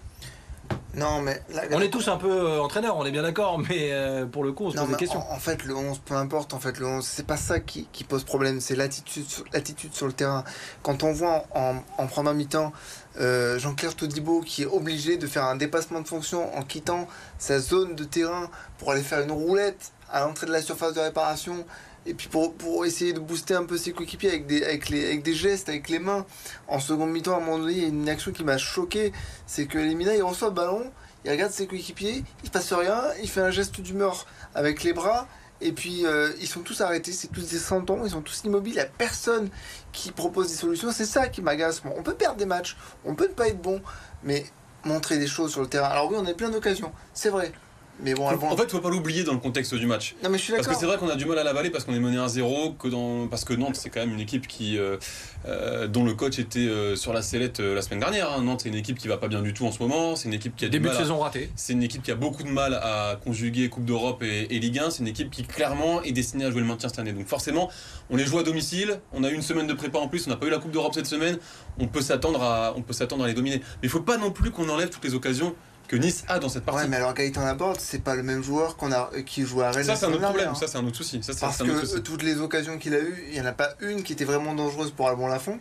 Non, 0.96 1.22
mais. 1.22 1.42
on 1.72 1.82
est 1.82 1.90
tous 1.90 2.08
un 2.08 2.18
peu 2.18 2.32
euh, 2.32 2.62
entraîneurs, 2.62 2.98
on 2.98 3.06
est 3.06 3.12
bien 3.12 3.22
d'accord, 3.22 3.60
mais 3.60 3.92
euh, 3.92 4.26
pour 4.26 4.44
le 4.44 4.52
coup, 4.52 4.66
on 4.66 4.72
se 4.72 4.78
pose 4.78 4.90
des 4.90 4.96
questions. 4.96 5.24
En, 5.32 5.38
fait, 5.38 5.64
le 5.64 5.76
11, 5.76 6.00
peu 6.00 6.16
importe, 6.16 6.54
en 6.54 6.60
fait, 6.60 6.80
le 6.80 6.88
11, 6.88 7.06
c'est 7.06 7.26
pas 7.26 7.38
ça 7.38 7.60
qui, 7.60 7.88
pose 8.08 8.24
problème, 8.24 8.60
c'est 8.60 8.76
l'attitude, 8.76 9.26
l'attitude 9.54 9.94
sur 9.94 10.08
le 10.08 10.14
terrain. 10.14 10.44
Quand 10.82 11.04
on 11.04 11.12
voit 11.12 11.46
en, 11.54 11.76
en 11.98 12.08
première 12.08 12.34
mi-temps 12.34 12.74
euh, 13.20 13.60
Jean-Claire 13.60 13.96
Todibo 13.96 14.42
qui 14.42 14.64
est 14.64 14.68
obligé 14.68 15.18
de 15.18 15.28
faire 15.28 15.44
un 15.44 15.56
dépassement 15.56 16.02
de 16.02 16.08
fonction 16.08 16.56
en 16.56 16.64
quittant 16.64 17.08
sa 17.38 17.60
zone 17.60 17.96
de 17.96 18.04
terrain 18.04 18.50
pour 18.78 18.92
aller 18.92 19.02
faire 19.02 19.22
une 19.22 19.32
roulette 19.32 19.92
à 20.12 20.22
l'entrée 20.22 20.48
de 20.48 20.52
la 20.52 20.62
surface 20.62 20.94
de 20.94 21.00
réparation 21.00 21.66
et 22.06 22.14
puis 22.14 22.28
pour, 22.28 22.86
essayer 22.86 23.14
de 23.14 23.20
booster 23.20 23.56
un 23.56 23.66
peu 23.66 23.78
ses 23.78 23.92
coéquipiers 23.92 24.30
avec 24.30 24.48
des, 24.48 24.64
avec, 24.64 25.24
des 25.24 25.34
gestes, 25.34 25.70
avec 25.70 25.90
les 25.90 26.00
mains. 26.00 26.26
En 26.68 26.80
seconde 26.80 27.12
mi-temps, 27.12 27.34
à 27.34 27.38
un 27.38 27.40
moment 27.40 27.60
donné, 27.60 27.74
il 27.74 27.82
y 27.82 27.86
a 27.86 27.88
une 27.88 28.10
action 28.10 28.32
qui 28.32 28.44
m'a 28.44 28.58
choqué. 28.58 29.12
C'est 29.46 29.66
que 29.66 29.78
Lemina, 29.78 30.16
il 30.16 30.24
reçoit 30.24 30.48
le 30.48 30.54
ballon, 30.54 30.92
il 31.26 31.32
regarde 31.32 31.52
ses 31.52 31.68
coéquipiers, 31.68 32.24
il 32.44 32.50
passe 32.50 32.72
rien, 32.74 33.04
il 33.22 33.30
fait 33.30 33.42
un 33.42 33.52
geste 33.52 33.80
d'humeur 33.82 34.26
avec 34.56 34.84
les 34.84 34.94
bras. 34.94 35.28
Et 35.62 35.74
puis 35.74 36.06
euh, 36.06 36.32
ils 36.40 36.48
sont 36.48 36.62
tous 36.62 36.80
arrêtés, 36.80 37.12
c'est 37.12 37.28
tous 37.28 37.50
des 37.50 37.60
santons, 37.60 38.06
ils 38.06 38.12
sont 38.12 38.22
tous 38.22 38.44
immobiles, 38.46 38.74
il 38.74 38.78
n'y 38.78 38.82
a 38.82 38.86
personne 38.86 39.50
qui 39.92 40.12
propose 40.12 40.48
des 40.48 40.56
solutions. 40.56 40.92
C'est 40.94 41.06
ça 41.06 41.28
qui 41.28 41.42
m'agace. 41.42 41.82
on 41.86 42.02
peut 42.02 42.16
perdre 42.16 42.38
des 42.38 42.46
matchs, 42.46 42.78
on 43.04 43.14
peut 43.14 43.28
ne 43.28 43.34
pas 43.34 43.50
être 43.50 43.62
bon, 43.62 43.82
mais 44.24 44.46
montrer 44.86 45.18
des 45.18 45.28
choses 45.28 45.52
sur 45.52 45.62
le 45.62 45.68
terrain. 45.68 45.90
Alors 45.90 46.10
oui, 46.10 46.18
on 46.18 46.26
a 46.26 46.34
plein 46.34 46.50
d'occasions, 46.50 46.94
c'est 47.14 47.30
vrai. 47.30 47.52
Mais 48.02 48.14
bon, 48.14 48.28
En 48.28 48.58
fait, 48.58 48.64
il 48.64 48.70
faut 48.70 48.80
pas 48.80 48.90
l'oublier 48.90 49.24
dans 49.24 49.34
le 49.34 49.40
contexte 49.40 49.76
du 49.76 49.86
match. 49.86 50.16
Non, 50.24 50.30
mais 50.30 50.38
je 50.38 50.44
suis 50.44 50.54
Parce 50.54 50.68
que 50.68 50.76
c'est 50.76 50.86
vrai 50.86 50.98
qu'on 50.98 51.10
a 51.10 51.16
du 51.16 51.26
mal 51.26 51.38
à 51.38 51.44
l'avaler 51.44 51.70
parce 51.70 51.84
qu'on 51.84 51.94
est 51.94 52.00
mené 52.00 52.18
1-0, 52.18 52.78
que 52.78 52.88
dans... 52.88 53.28
parce 53.28 53.44
que 53.44 53.54
Nantes, 53.54 53.76
c'est 53.76 53.90
quand 53.90 54.00
même 54.00 54.14
une 54.14 54.20
équipe 54.20 54.48
qui, 54.48 54.78
euh, 54.78 54.98
euh, 55.46 55.88
dont 55.88 56.06
le 56.06 56.14
coach 56.14 56.40
était 56.40 56.60
euh, 56.60 56.96
sur 56.96 57.14
la 57.14 57.22
sellette 57.22 57.60
la 57.60 57.82
semaine 57.82 58.00
dernière. 58.00 58.32
Hein. 58.32 58.44
Nantes, 58.44 58.62
c'est 58.64 58.70
une 58.70 58.76
équipe 58.76 58.98
qui 58.98 59.08
va 59.08 59.18
pas 59.18 59.28
bien 59.28 59.42
du 59.42 59.54
tout 59.54 59.66
en 59.66 59.72
ce 59.72 59.80
moment. 59.80 60.16
C'est 60.16 60.28
une 60.28 60.34
équipe 60.34 60.56
qui 60.56 60.66
a 60.66 60.70
début 60.70 60.90
de 60.90 60.94
saison 60.94 61.20
raté. 61.20 61.50
C'est 61.56 61.74
une 61.74 61.84
équipe 61.84 62.04
qui 62.04 62.12
a 62.12 62.16
beaucoup 62.16 62.44
de 62.44 62.50
mal 62.50 62.74
à 62.76 63.20
conjuguer 63.24 63.70
Coupe 63.70 63.86
d'Europe 63.86 64.24
et, 64.24 64.48
Ligue 64.60 64.80
1. 64.80 64.92
C'est 64.92 65.00
une 65.00 65.08
équipe 65.08 65.30
qui 65.30 65.44
clairement 65.44 66.02
est 66.04 66.12
destinée 66.12 66.46
à 66.46 66.52
jouer 66.52 66.62
le 66.62 66.68
maintien 66.68 66.90
cette 66.90 67.00
année. 67.00 67.14
Donc 67.14 67.28
forcément, 67.28 67.70
on 68.10 68.16
les 68.16 68.26
joue 68.26 68.40
à 68.40 68.44
domicile. 68.44 69.00
On 69.14 69.24
a 69.24 69.30
eu 69.30 69.34
une 69.34 69.42
semaine 69.42 69.68
de 69.68 69.74
prépa 69.74 70.00
en 70.00 70.08
plus. 70.08 70.28
On 70.28 70.30
n'a 70.30 70.38
pas 70.38 70.46
eu 70.46 70.52
la 70.52 70.60
Coupe 70.60 70.72
d'Europe 70.72 70.94
cette 70.94 71.08
semaine. 71.08 71.38
On 71.80 71.88
peut 71.88 72.02
s'attendre 72.02 72.42
à, 72.44 72.74
on 72.76 72.82
peut 72.82 72.94
s'attendre 72.94 73.26
à 73.26 73.28
les 73.28 73.34
dominer. 73.34 73.58
Mais 73.58 73.88
il 73.88 73.90
faut 73.90 74.02
pas 74.02 74.18
non 74.18 74.32
plus 74.32 74.52
qu'on 74.52 74.70
enlève 74.70 74.90
toutes 74.90 75.04
les 75.04 75.16
occasions 75.16 75.54
que 75.90 75.96
Nice 75.96 76.24
a 76.28 76.40
dans 76.40 76.50
cette 76.50 76.64
partie. 76.64 76.84
Ouais, 76.84 76.88
mais 76.88 76.98
alors 76.98 77.14
Gaëtan 77.14 77.44
Laborde, 77.44 77.80
c'est 77.80 78.04
pas 78.04 78.16
le 78.16 78.22
même 78.22 78.44
joueur 78.44 78.78
qu'on 78.78 78.92
a, 78.92 79.10
qui 79.26 79.44
joue 79.44 79.62
à 79.62 79.72
Rennes. 79.72 79.84
Ça, 79.84 79.96
c'est 79.96 80.06
un 80.06 80.14
autre 80.14 80.22
problème, 80.22 80.56
ça, 80.56 80.68
c'est 80.68 80.78
un 80.78 80.86
autre 80.86 80.96
souci. 80.96 81.22
Ça, 81.24 81.34
Parce 81.40 81.58
que 81.58 81.98
toutes 81.98 82.22
les 82.24 82.40
occasions 82.40 82.78
qu'il 82.78 82.94
a 82.94 83.00
eues, 83.00 83.26
il 83.28 83.34
n'y 83.34 83.42
en 83.42 83.46
a 83.46 83.54
pas 83.54 83.72
une 83.82 84.04
qui 84.04 84.14
était 84.14 84.24
vraiment 84.24 84.54
dangereuse 84.54 84.92
pour 84.92 85.10
Albon 85.10 85.28
Lafont, 85.28 85.60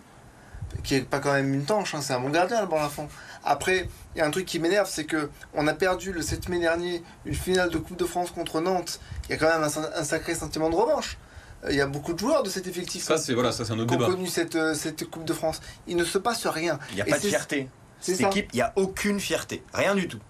qui 0.84 0.96
est 0.96 1.00
pas 1.00 1.18
quand 1.18 1.32
même 1.32 1.52
une 1.52 1.64
tanche, 1.64 1.94
hein, 1.94 2.02
c'est 2.02 2.12
un 2.12 2.20
bon 2.20 2.28
gardien, 2.28 2.58
Albon 2.58 2.76
Lafont. 2.76 3.08
Après, 3.42 3.88
il 4.14 4.18
y 4.18 4.20
a 4.20 4.26
un 4.26 4.30
truc 4.30 4.44
qui 4.44 4.58
m'énerve, 4.58 4.88
c'est 4.90 5.04
que 5.04 5.30
on 5.54 5.66
a 5.66 5.72
perdu 5.72 6.12
le 6.12 6.20
7 6.20 6.50
mai 6.50 6.60
dernier 6.60 7.02
une 7.24 7.34
finale 7.34 7.70
de 7.70 7.78
Coupe 7.78 7.96
de 7.96 8.04
France 8.04 8.30
contre 8.30 8.60
Nantes. 8.60 9.00
Il 9.28 9.30
y 9.30 9.34
a 9.34 9.38
quand 9.38 9.48
même 9.48 9.62
un, 9.62 10.04
sacré 10.04 10.34
sentiment 10.34 10.68
de 10.68 10.76
revanche. 10.76 11.16
Euh, 11.64 11.68
il 11.70 11.76
y 11.76 11.80
a 11.80 11.86
beaucoup 11.86 12.12
de 12.12 12.18
joueurs 12.18 12.42
de 12.42 12.50
cet 12.50 12.66
effectif 12.66 13.02
ça, 13.02 13.16
c'est, 13.16 13.34
voilà, 13.34 13.50
ça, 13.50 13.64
c'est 13.64 13.72
un 13.72 13.78
autre 13.78 13.96
qui 13.96 14.00
ont 14.00 14.06
connu 14.06 14.26
cette, 14.28 14.56
euh, 14.56 14.74
cette 14.74 15.08
Coupe 15.08 15.24
de 15.24 15.32
France. 15.32 15.62
Il 15.86 15.96
ne 15.96 16.04
se 16.04 16.18
passe 16.18 16.46
rien. 16.46 16.78
Il 16.90 16.96
n'y 16.96 17.00
a 17.00 17.06
pas 17.06 17.18
de 17.18 17.26
fierté. 17.26 17.70
Cette 18.00 18.20
équipe, 18.20 18.48
il 18.52 18.56
n'y 18.56 18.62
a 18.62 18.72
aucune 18.76 19.20
fierté. 19.20 19.62
Rien 19.72 19.94
du 19.94 20.08
tout 20.08 20.20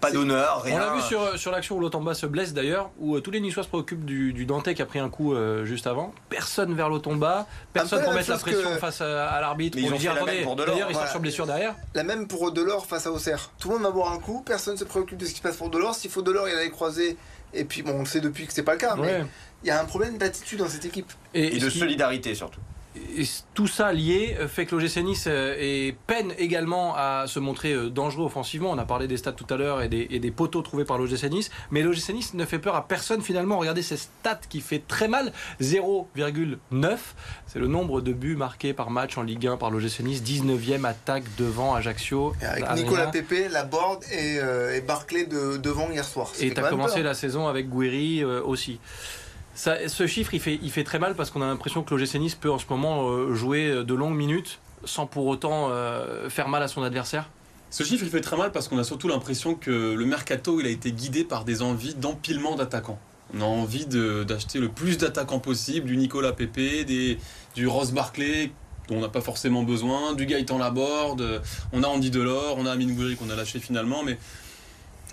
pas 0.00 0.12
d'honneur, 0.12 0.62
rien. 0.62 0.76
On 0.76 0.78
l'a 0.78 0.94
vu 0.94 1.02
sur, 1.02 1.38
sur 1.38 1.50
l'action 1.50 1.76
où 1.76 1.80
Lotamba 1.80 2.14
se 2.14 2.26
blesse 2.26 2.54
d'ailleurs, 2.54 2.90
où 2.98 3.16
euh, 3.16 3.20
tous 3.20 3.30
les 3.30 3.40
Niçois 3.40 3.64
se 3.64 3.68
préoccupent 3.68 4.04
du, 4.04 4.32
du 4.32 4.46
Dante 4.46 4.72
qui 4.72 4.80
a 4.80 4.86
pris 4.86 4.98
un 4.98 5.08
coup 5.08 5.34
euh, 5.34 5.64
juste 5.64 5.86
avant. 5.86 6.14
Personne 6.28 6.74
vers 6.74 6.88
Lotomba, 6.88 7.46
personne 7.72 8.04
pour 8.04 8.12
mettre 8.12 8.30
la 8.30 8.38
pression 8.38 8.70
face 8.78 9.00
à, 9.00 9.40
l'arbitre 9.40 9.78
pour 9.80 9.90
lui 9.90 9.98
dire 9.98 10.12
attendez, 10.12 10.44
d'ailleurs 10.66 10.90
il 10.90 10.94
sort 10.94 11.08
sur 11.08 11.20
blessure 11.20 11.46
derrière. 11.46 11.74
La 11.94 12.04
même 12.04 12.28
pour 12.28 12.52
Delors 12.52 12.86
face 12.86 13.06
à 13.06 13.12
Auxerre. 13.12 13.50
Tout 13.58 13.68
le 13.68 13.74
monde 13.74 13.84
va 13.84 13.90
boire 13.90 14.12
un 14.12 14.18
coup, 14.18 14.42
personne 14.46 14.74
ne 14.74 14.78
se 14.78 14.84
préoccupe 14.84 15.18
de 15.18 15.26
ce 15.26 15.30
qui 15.30 15.38
se 15.38 15.42
passe 15.42 15.56
pour 15.56 15.70
Delors. 15.70 15.94
S'il 15.94 16.10
faut 16.10 16.22
Delors, 16.22 16.48
il 16.48 16.54
a 16.54 16.62
les 16.62 16.70
croisés. 16.70 17.16
Et 17.54 17.64
puis 17.64 17.82
bon, 17.82 17.92
on 17.92 18.00
le 18.00 18.06
sait 18.06 18.20
depuis 18.20 18.46
que 18.46 18.52
c'est 18.52 18.62
pas 18.62 18.72
le 18.72 18.78
cas, 18.78 18.94
mais 18.96 19.24
il 19.64 19.68
y 19.68 19.70
a 19.70 19.80
un 19.80 19.84
problème 19.84 20.18
d'attitude 20.18 20.60
dans 20.60 20.68
cette 20.68 20.84
équipe. 20.84 21.12
et 21.34 21.58
de 21.58 21.70
solidarité 21.70 22.34
surtout 22.34 22.60
et 22.96 23.24
tout 23.54 23.66
ça 23.66 23.92
lié 23.92 24.36
euh, 24.38 24.48
fait 24.48 24.66
que 24.66 24.74
l'OGC 24.74 24.98
Nice 24.98 25.24
euh, 25.26 25.92
peine 26.06 26.32
également 26.38 26.94
à 26.96 27.24
se 27.26 27.38
montrer 27.38 27.72
euh, 27.72 27.90
dangereux 27.90 28.24
offensivement. 28.24 28.70
On 28.70 28.78
a 28.78 28.84
parlé 28.84 29.06
des 29.06 29.16
stats 29.16 29.32
tout 29.32 29.46
à 29.50 29.56
l'heure 29.56 29.82
et 29.82 29.88
des, 29.88 30.30
poteaux 30.30 30.62
trouvés 30.62 30.84
par 30.84 30.98
l'OGC 30.98 31.24
Nice. 31.30 31.50
Mais 31.70 31.82
l'OGC 31.82 32.10
Nice 32.10 32.34
ne 32.34 32.44
fait 32.44 32.58
peur 32.58 32.76
à 32.76 32.86
personne 32.86 33.22
finalement. 33.22 33.58
Regardez 33.58 33.82
ces 33.82 33.96
stats 33.96 34.40
qui 34.48 34.60
fait 34.60 34.82
très 34.86 35.08
mal 35.08 35.32
0,9. 35.60 36.96
C'est 37.46 37.58
le 37.58 37.66
nombre 37.66 38.00
de 38.00 38.12
buts 38.12 38.36
marqués 38.36 38.72
par 38.72 38.90
match 38.90 39.18
en 39.18 39.22
Ligue 39.22 39.46
1 39.46 39.56
par 39.56 39.70
l'OGC 39.70 40.00
Nice. 40.00 40.22
19e 40.22 40.84
attaque 40.84 41.24
devant 41.36 41.74
Ajaccio. 41.74 42.34
avec 42.42 42.70
Nicolas 42.74 43.08
Pepe, 43.08 43.50
Laborde 43.50 44.04
et, 44.12 44.36
et 44.76 44.80
Barclay 44.80 45.26
de, 45.26 45.56
devant 45.56 45.90
hier 45.90 46.04
soir. 46.04 46.30
Et 46.40 46.52
tu 46.52 46.60
as 46.60 46.68
commencé 46.68 47.02
la 47.02 47.14
saison 47.14 47.48
avec 47.48 47.68
Guiri 47.68 48.24
aussi 48.24 48.78
ce 49.58 50.06
chiffre, 50.06 50.34
il 50.34 50.70
fait, 50.70 50.84
très 50.84 50.98
mal 50.98 51.14
parce 51.14 51.30
qu'on 51.30 51.42
a 51.42 51.46
l'impression 51.46 51.82
que 51.82 51.94
l'OGC 51.94 52.14
Nice 52.14 52.34
peut 52.36 52.50
en 52.50 52.58
ce 52.58 52.66
moment 52.70 53.08
euh, 53.08 53.34
jouer 53.34 53.84
de 53.84 53.94
longues 53.94 54.16
minutes 54.16 54.60
sans 54.84 55.06
pour 55.06 55.26
autant 55.26 55.68
euh, 55.70 56.30
faire 56.30 56.48
mal 56.48 56.62
à 56.62 56.68
son 56.68 56.82
adversaire. 56.82 57.28
Ce 57.70 57.82
chiffre, 57.82 58.04
il 58.04 58.10
fait 58.10 58.20
très 58.20 58.36
mal 58.36 58.52
parce 58.52 58.68
qu'on 58.68 58.78
a 58.78 58.84
surtout 58.84 59.08
l'impression 59.08 59.54
que 59.54 59.94
le 59.94 60.04
mercato, 60.06 60.60
il 60.60 60.66
a 60.66 60.70
été 60.70 60.92
guidé 60.92 61.24
par 61.24 61.44
des 61.44 61.60
envies 61.60 61.94
d'empilement 61.94 62.54
d'attaquants. 62.54 62.98
On 63.34 63.42
a 63.42 63.44
envie 63.44 63.84
d'acheter 63.86 64.58
le 64.58 64.68
plus 64.68 64.96
d'attaquants 64.96 65.40
possible, 65.40 65.86
du 65.86 65.96
Nicolas 65.96 66.32
des, 66.32 67.18
du 67.54 67.66
Ross 67.66 67.92
Barclay, 67.92 68.52
dont 68.88 68.96
on 68.96 69.00
n'a 69.00 69.08
pas 69.08 69.20
forcément 69.20 69.64
besoin, 69.64 70.14
du 70.14 70.24
Gaëtan 70.24 70.56
Laborde, 70.56 71.42
on 71.72 71.82
a 71.82 71.88
Andy 71.88 72.10
Delors, 72.10 72.56
on 72.56 72.64
a 72.64 72.70
Amine 72.70 72.94
Gouiri 72.94 73.16
qu'on 73.16 73.28
a 73.28 73.36
lâché 73.36 73.58
finalement, 73.58 74.02
mais 74.02 74.16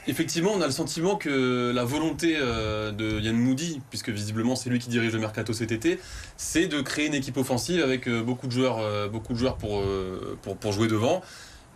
Effectivement, 0.08 0.52
on 0.54 0.62
a 0.62 0.68
le 0.68 0.72
sentiment 0.72 1.16
que 1.16 1.72
la 1.74 1.84
volonté 1.84 2.36
euh, 2.38 2.92
de 2.92 3.20
Yann 3.20 3.36
Moody, 3.36 3.82
puisque 3.90 4.10
visiblement 4.10 4.56
c'est 4.56 4.70
lui 4.70 4.78
qui 4.78 4.90
dirige 4.90 5.14
le 5.14 5.20
mercato 5.20 5.52
cet 5.52 5.72
été, 5.72 6.00
c'est 6.38 6.68
de 6.68 6.80
créer 6.82 7.08
une 7.08 7.16
équipe 7.16 7.38
offensive 7.38 7.82
avec 7.82 8.08
euh, 8.08 8.22
beaucoup 8.22 8.46
de 8.46 8.52
joueurs, 8.52 8.78
euh, 8.80 9.08
beaucoup 9.08 9.34
de 9.34 9.38
joueurs 9.40 9.58
pour, 9.58 10.72
jouer 10.72 10.88
devant. 10.88 11.24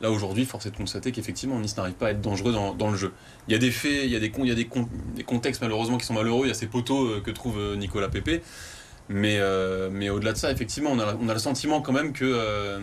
Là 0.02 0.12
aujourd'hui, 0.12 0.46
force 0.46 0.68
est 0.68 0.72
de 0.72 0.78
constater 0.78 1.12
qu'effectivement 1.12 1.60
Nice 1.60 1.76
n'arrive 1.76 1.96
pas 1.96 2.08
à 2.08 2.12
être 2.12 2.22
dangereux 2.22 2.54
dans, 2.54 2.92
le 2.92 2.98
jeu. 2.98 3.14
Il 3.48 3.52
y 3.52 3.56
a 3.56 3.58
des 3.58 3.72
faits, 3.72 4.06
il 4.06 4.12
y 4.12 4.16
a 4.16 4.20
des, 4.56 4.70
contextes 5.26 5.62
malheureusement 5.62 5.98
qui 5.98 6.06
sont 6.06 6.14
malheureux. 6.14 6.46
Il 6.46 6.50
y 6.50 6.52
a 6.52 6.56
ces 6.56 6.68
poteaux 6.68 7.20
que 7.22 7.32
trouve 7.32 7.76
Nicolas 7.76 8.08
Pepe. 8.08 8.42
Mais, 9.10 9.42
au-delà 10.10 10.32
de 10.32 10.38
ça, 10.38 10.52
effectivement, 10.52 10.92
on 10.92 11.00
a, 11.00 11.34
le 11.34 11.40
sentiment 11.40 11.82
quand 11.82 11.92
même 11.92 12.14
que 12.14 12.80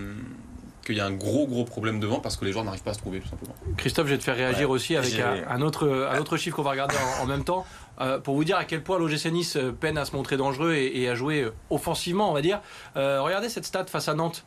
qu'il 0.86 0.96
y 0.96 1.00
a 1.00 1.06
un 1.06 1.12
gros 1.12 1.46
gros 1.46 1.64
problème 1.64 1.98
devant 1.98 2.20
parce 2.20 2.36
que 2.36 2.44
les 2.44 2.52
joueurs 2.52 2.64
n'arrivent 2.64 2.82
pas 2.82 2.92
à 2.92 2.94
se 2.94 3.00
trouver 3.00 3.18
tout 3.18 3.28
simplement. 3.28 3.54
Christophe, 3.76 4.06
je 4.06 4.12
vais 4.12 4.18
te 4.18 4.24
faire 4.24 4.36
réagir 4.36 4.70
aussi 4.70 4.96
avec 4.96 5.20
un, 5.48 5.60
autre, 5.60 6.08
un 6.10 6.18
autre 6.20 6.36
chiffre 6.36 6.56
qu'on 6.56 6.62
va 6.62 6.70
regarder 6.70 6.94
en, 7.20 7.26
même 7.26 7.44
temps. 7.44 7.66
Euh, 8.00 8.20
pour 8.20 8.36
vous 8.36 8.44
dire 8.44 8.56
à 8.56 8.64
quel 8.64 8.82
point 8.82 8.98
l'OGC 8.98 9.32
Nice 9.32 9.56
euh, 9.56 9.72
peine 9.72 9.96
à 9.96 10.04
se 10.04 10.14
montrer 10.14 10.36
dangereux 10.36 10.74
et, 10.74 11.08
à 11.08 11.14
jouer 11.14 11.42
euh, 11.42 11.54
offensivement, 11.70 12.30
on 12.30 12.34
va 12.34 12.42
dire. 12.42 12.60
regardez 12.94 13.48
cette 13.48 13.64
stat 13.64 13.86
face 13.86 14.08
à 14.08 14.14
Nantes. 14.14 14.44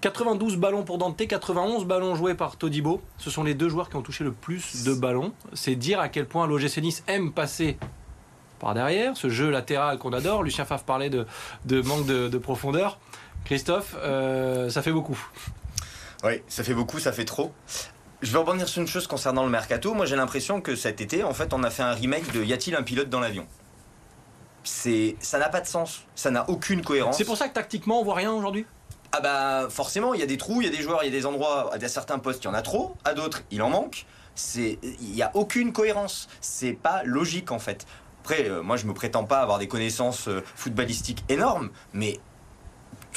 92 0.00 0.56
ballons 0.56 0.84
pour 0.84 0.98
Dante, 0.98 1.26
91 1.26 1.84
ballons 1.84 2.14
joués 2.14 2.34
par 2.34 2.56
Todibo. 2.56 3.00
Ce 3.18 3.30
sont 3.30 3.44
les 3.44 3.54
deux 3.54 3.68
joueurs 3.68 3.90
qui 3.90 3.96
ont 3.96 4.02
touché 4.02 4.24
le 4.24 4.32
plus 4.32 4.84
de 4.84 4.94
ballons. 4.94 5.32
C'est 5.52 5.74
dire 5.74 6.00
à 6.00 6.08
quel 6.08 6.26
point 6.26 6.46
l'OGC 6.46 6.78
Nice 6.78 7.04
aime 7.08 7.32
passer 7.32 7.76
par 8.58 8.74
derrière, 8.74 9.16
ce 9.16 9.28
jeu 9.28 9.50
latéral 9.50 9.98
qu'on 9.98 10.12
adore. 10.12 10.42
Lucien 10.42 10.64
Favre 10.64 10.82
parlait 10.82 11.10
de, 11.10 11.26
manque 11.82 12.06
de, 12.06 12.38
profondeur. 12.38 12.98
Christophe, 13.44 13.96
ça 14.68 14.82
fait 14.82 14.92
beaucoup. 14.92 15.18
Oui, 16.24 16.42
ça 16.48 16.64
fait 16.64 16.74
beaucoup, 16.74 16.98
ça 16.98 17.12
fait 17.12 17.24
trop. 17.24 17.52
Je 18.20 18.32
vais 18.32 18.38
rebondir 18.38 18.68
sur 18.68 18.82
une 18.82 18.88
chose 18.88 19.06
concernant 19.06 19.44
le 19.44 19.50
mercato. 19.50 19.94
Moi, 19.94 20.04
j'ai 20.04 20.16
l'impression 20.16 20.60
que 20.60 20.74
cet 20.74 21.00
été, 21.00 21.22
en 21.22 21.32
fait, 21.34 21.54
on 21.54 21.62
a 21.62 21.70
fait 21.70 21.84
un 21.84 21.92
remake 21.92 22.32
de 22.32 22.42
Y 22.42 22.52
a-t-il 22.52 22.74
un 22.74 22.82
pilote 22.82 23.08
dans 23.08 23.20
l'avion? 23.20 23.46
C'est, 24.64 25.16
ça 25.20 25.38
n'a 25.38 25.48
pas 25.48 25.60
de 25.60 25.66
sens. 25.66 26.02
Ça 26.16 26.30
n'a 26.30 26.50
aucune 26.50 26.82
cohérence. 26.82 27.16
C'est 27.16 27.24
pour 27.24 27.36
ça 27.36 27.48
que 27.48 27.54
tactiquement, 27.54 28.00
on 28.00 28.04
voit 28.04 28.16
rien 28.16 28.32
aujourd'hui? 28.32 28.66
Ah 29.12 29.20
bah 29.20 29.68
forcément, 29.70 30.12
il 30.12 30.20
y 30.20 30.22
a 30.22 30.26
des 30.26 30.36
trous, 30.36 30.60
il 30.60 30.66
y 30.66 30.68
a 30.68 30.76
des 30.76 30.82
joueurs, 30.82 31.02
il 31.02 31.06
y 31.06 31.08
a 31.08 31.18
des 31.18 31.24
endroits, 31.24 31.72
à 31.72 31.88
certains 31.88 32.18
postes, 32.18 32.44
il 32.44 32.48
y 32.48 32.50
en 32.50 32.54
a 32.54 32.60
trop, 32.60 32.94
à 33.04 33.14
d'autres, 33.14 33.42
il 33.50 33.62
en 33.62 33.70
manque. 33.70 34.04
C'est, 34.34 34.78
il 34.82 35.12
n'y 35.12 35.22
a 35.22 35.30
aucune 35.34 35.72
cohérence. 35.72 36.28
C'est 36.40 36.74
pas 36.74 37.02
logique 37.04 37.50
en 37.50 37.58
fait. 37.58 37.86
Après, 38.20 38.50
moi, 38.62 38.76
je 38.76 38.84
me 38.84 38.92
prétends 38.92 39.24
pas 39.24 39.40
avoir 39.40 39.58
des 39.58 39.68
connaissances 39.68 40.28
footballistiques 40.54 41.24
énormes, 41.30 41.70
mais 41.94 42.20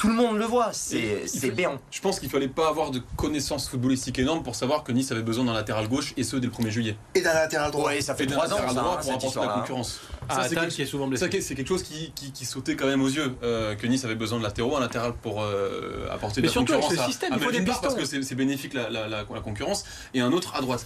tout 0.02 0.08
le 0.08 0.14
monde 0.14 0.36
le 0.36 0.46
voit, 0.46 0.72
c'est 0.72 1.54
béant. 1.54 1.78
Je 1.92 2.00
pense 2.00 2.18
qu'il 2.18 2.28
fallait 2.28 2.48
pas 2.48 2.68
avoir 2.68 2.90
de 2.90 3.00
connaissances 3.14 3.68
footballistiques 3.68 4.18
énormes 4.18 4.42
pour 4.42 4.56
savoir 4.56 4.82
que 4.82 4.90
Nice 4.90 5.12
avait 5.12 5.22
besoin 5.22 5.44
d'un 5.44 5.52
latéral 5.52 5.86
gauche 5.86 6.12
et 6.16 6.24
ce 6.24 6.34
dès 6.34 6.48
le 6.48 6.52
1er 6.52 6.70
juillet. 6.70 6.96
Et 7.14 7.20
d'un 7.20 7.32
latéral 7.32 7.70
droit. 7.70 7.86
Ouais, 7.86 8.00
ça 8.00 8.16
fait 8.16 8.26
trois 8.26 8.52
ans 8.52 8.56
droit 8.56 8.98
pour 8.98 9.12
apporter 9.12 9.38
la 9.38 9.46
concurrence. 9.46 10.00
Ah, 10.28 10.48
ça, 10.48 10.70
c'est 10.70 10.86
souvent 10.86 11.06
blessé. 11.06 11.40
C'est 11.40 11.54
quelque 11.54 11.68
chose 11.68 11.84
qui, 11.84 12.10
qui, 12.10 12.44
sautait 12.44 12.74
quand 12.74 12.88
même 12.88 13.00
aux 13.00 13.08
yeux 13.08 13.36
euh, 13.44 13.76
que 13.76 13.86
Nice 13.86 14.04
avait 14.04 14.16
besoin 14.16 14.38
de 14.38 14.42
latéraux, 14.42 14.76
un 14.76 14.80
latéral 14.80 15.12
pour 15.12 15.40
euh, 15.40 16.08
apporter 16.10 16.40
de 16.40 16.48
la 16.48 16.52
concurrence. 16.52 16.90
Mais 16.90 16.96
surtout, 16.96 17.02
le 17.06 17.12
système, 17.12 17.32
il 17.36 17.40
faut 17.40 17.52
des 17.52 17.62
pistons. 17.62 17.80
parce 17.82 17.94
que 17.94 18.04
c'est 18.04 18.34
bénéfique 18.34 18.74
la, 18.74 18.90
la, 18.90 19.06
la, 19.06 19.24
concurrence 19.24 19.84
et 20.14 20.20
un 20.20 20.32
autre 20.32 20.56
à 20.56 20.62
droite. 20.62 20.84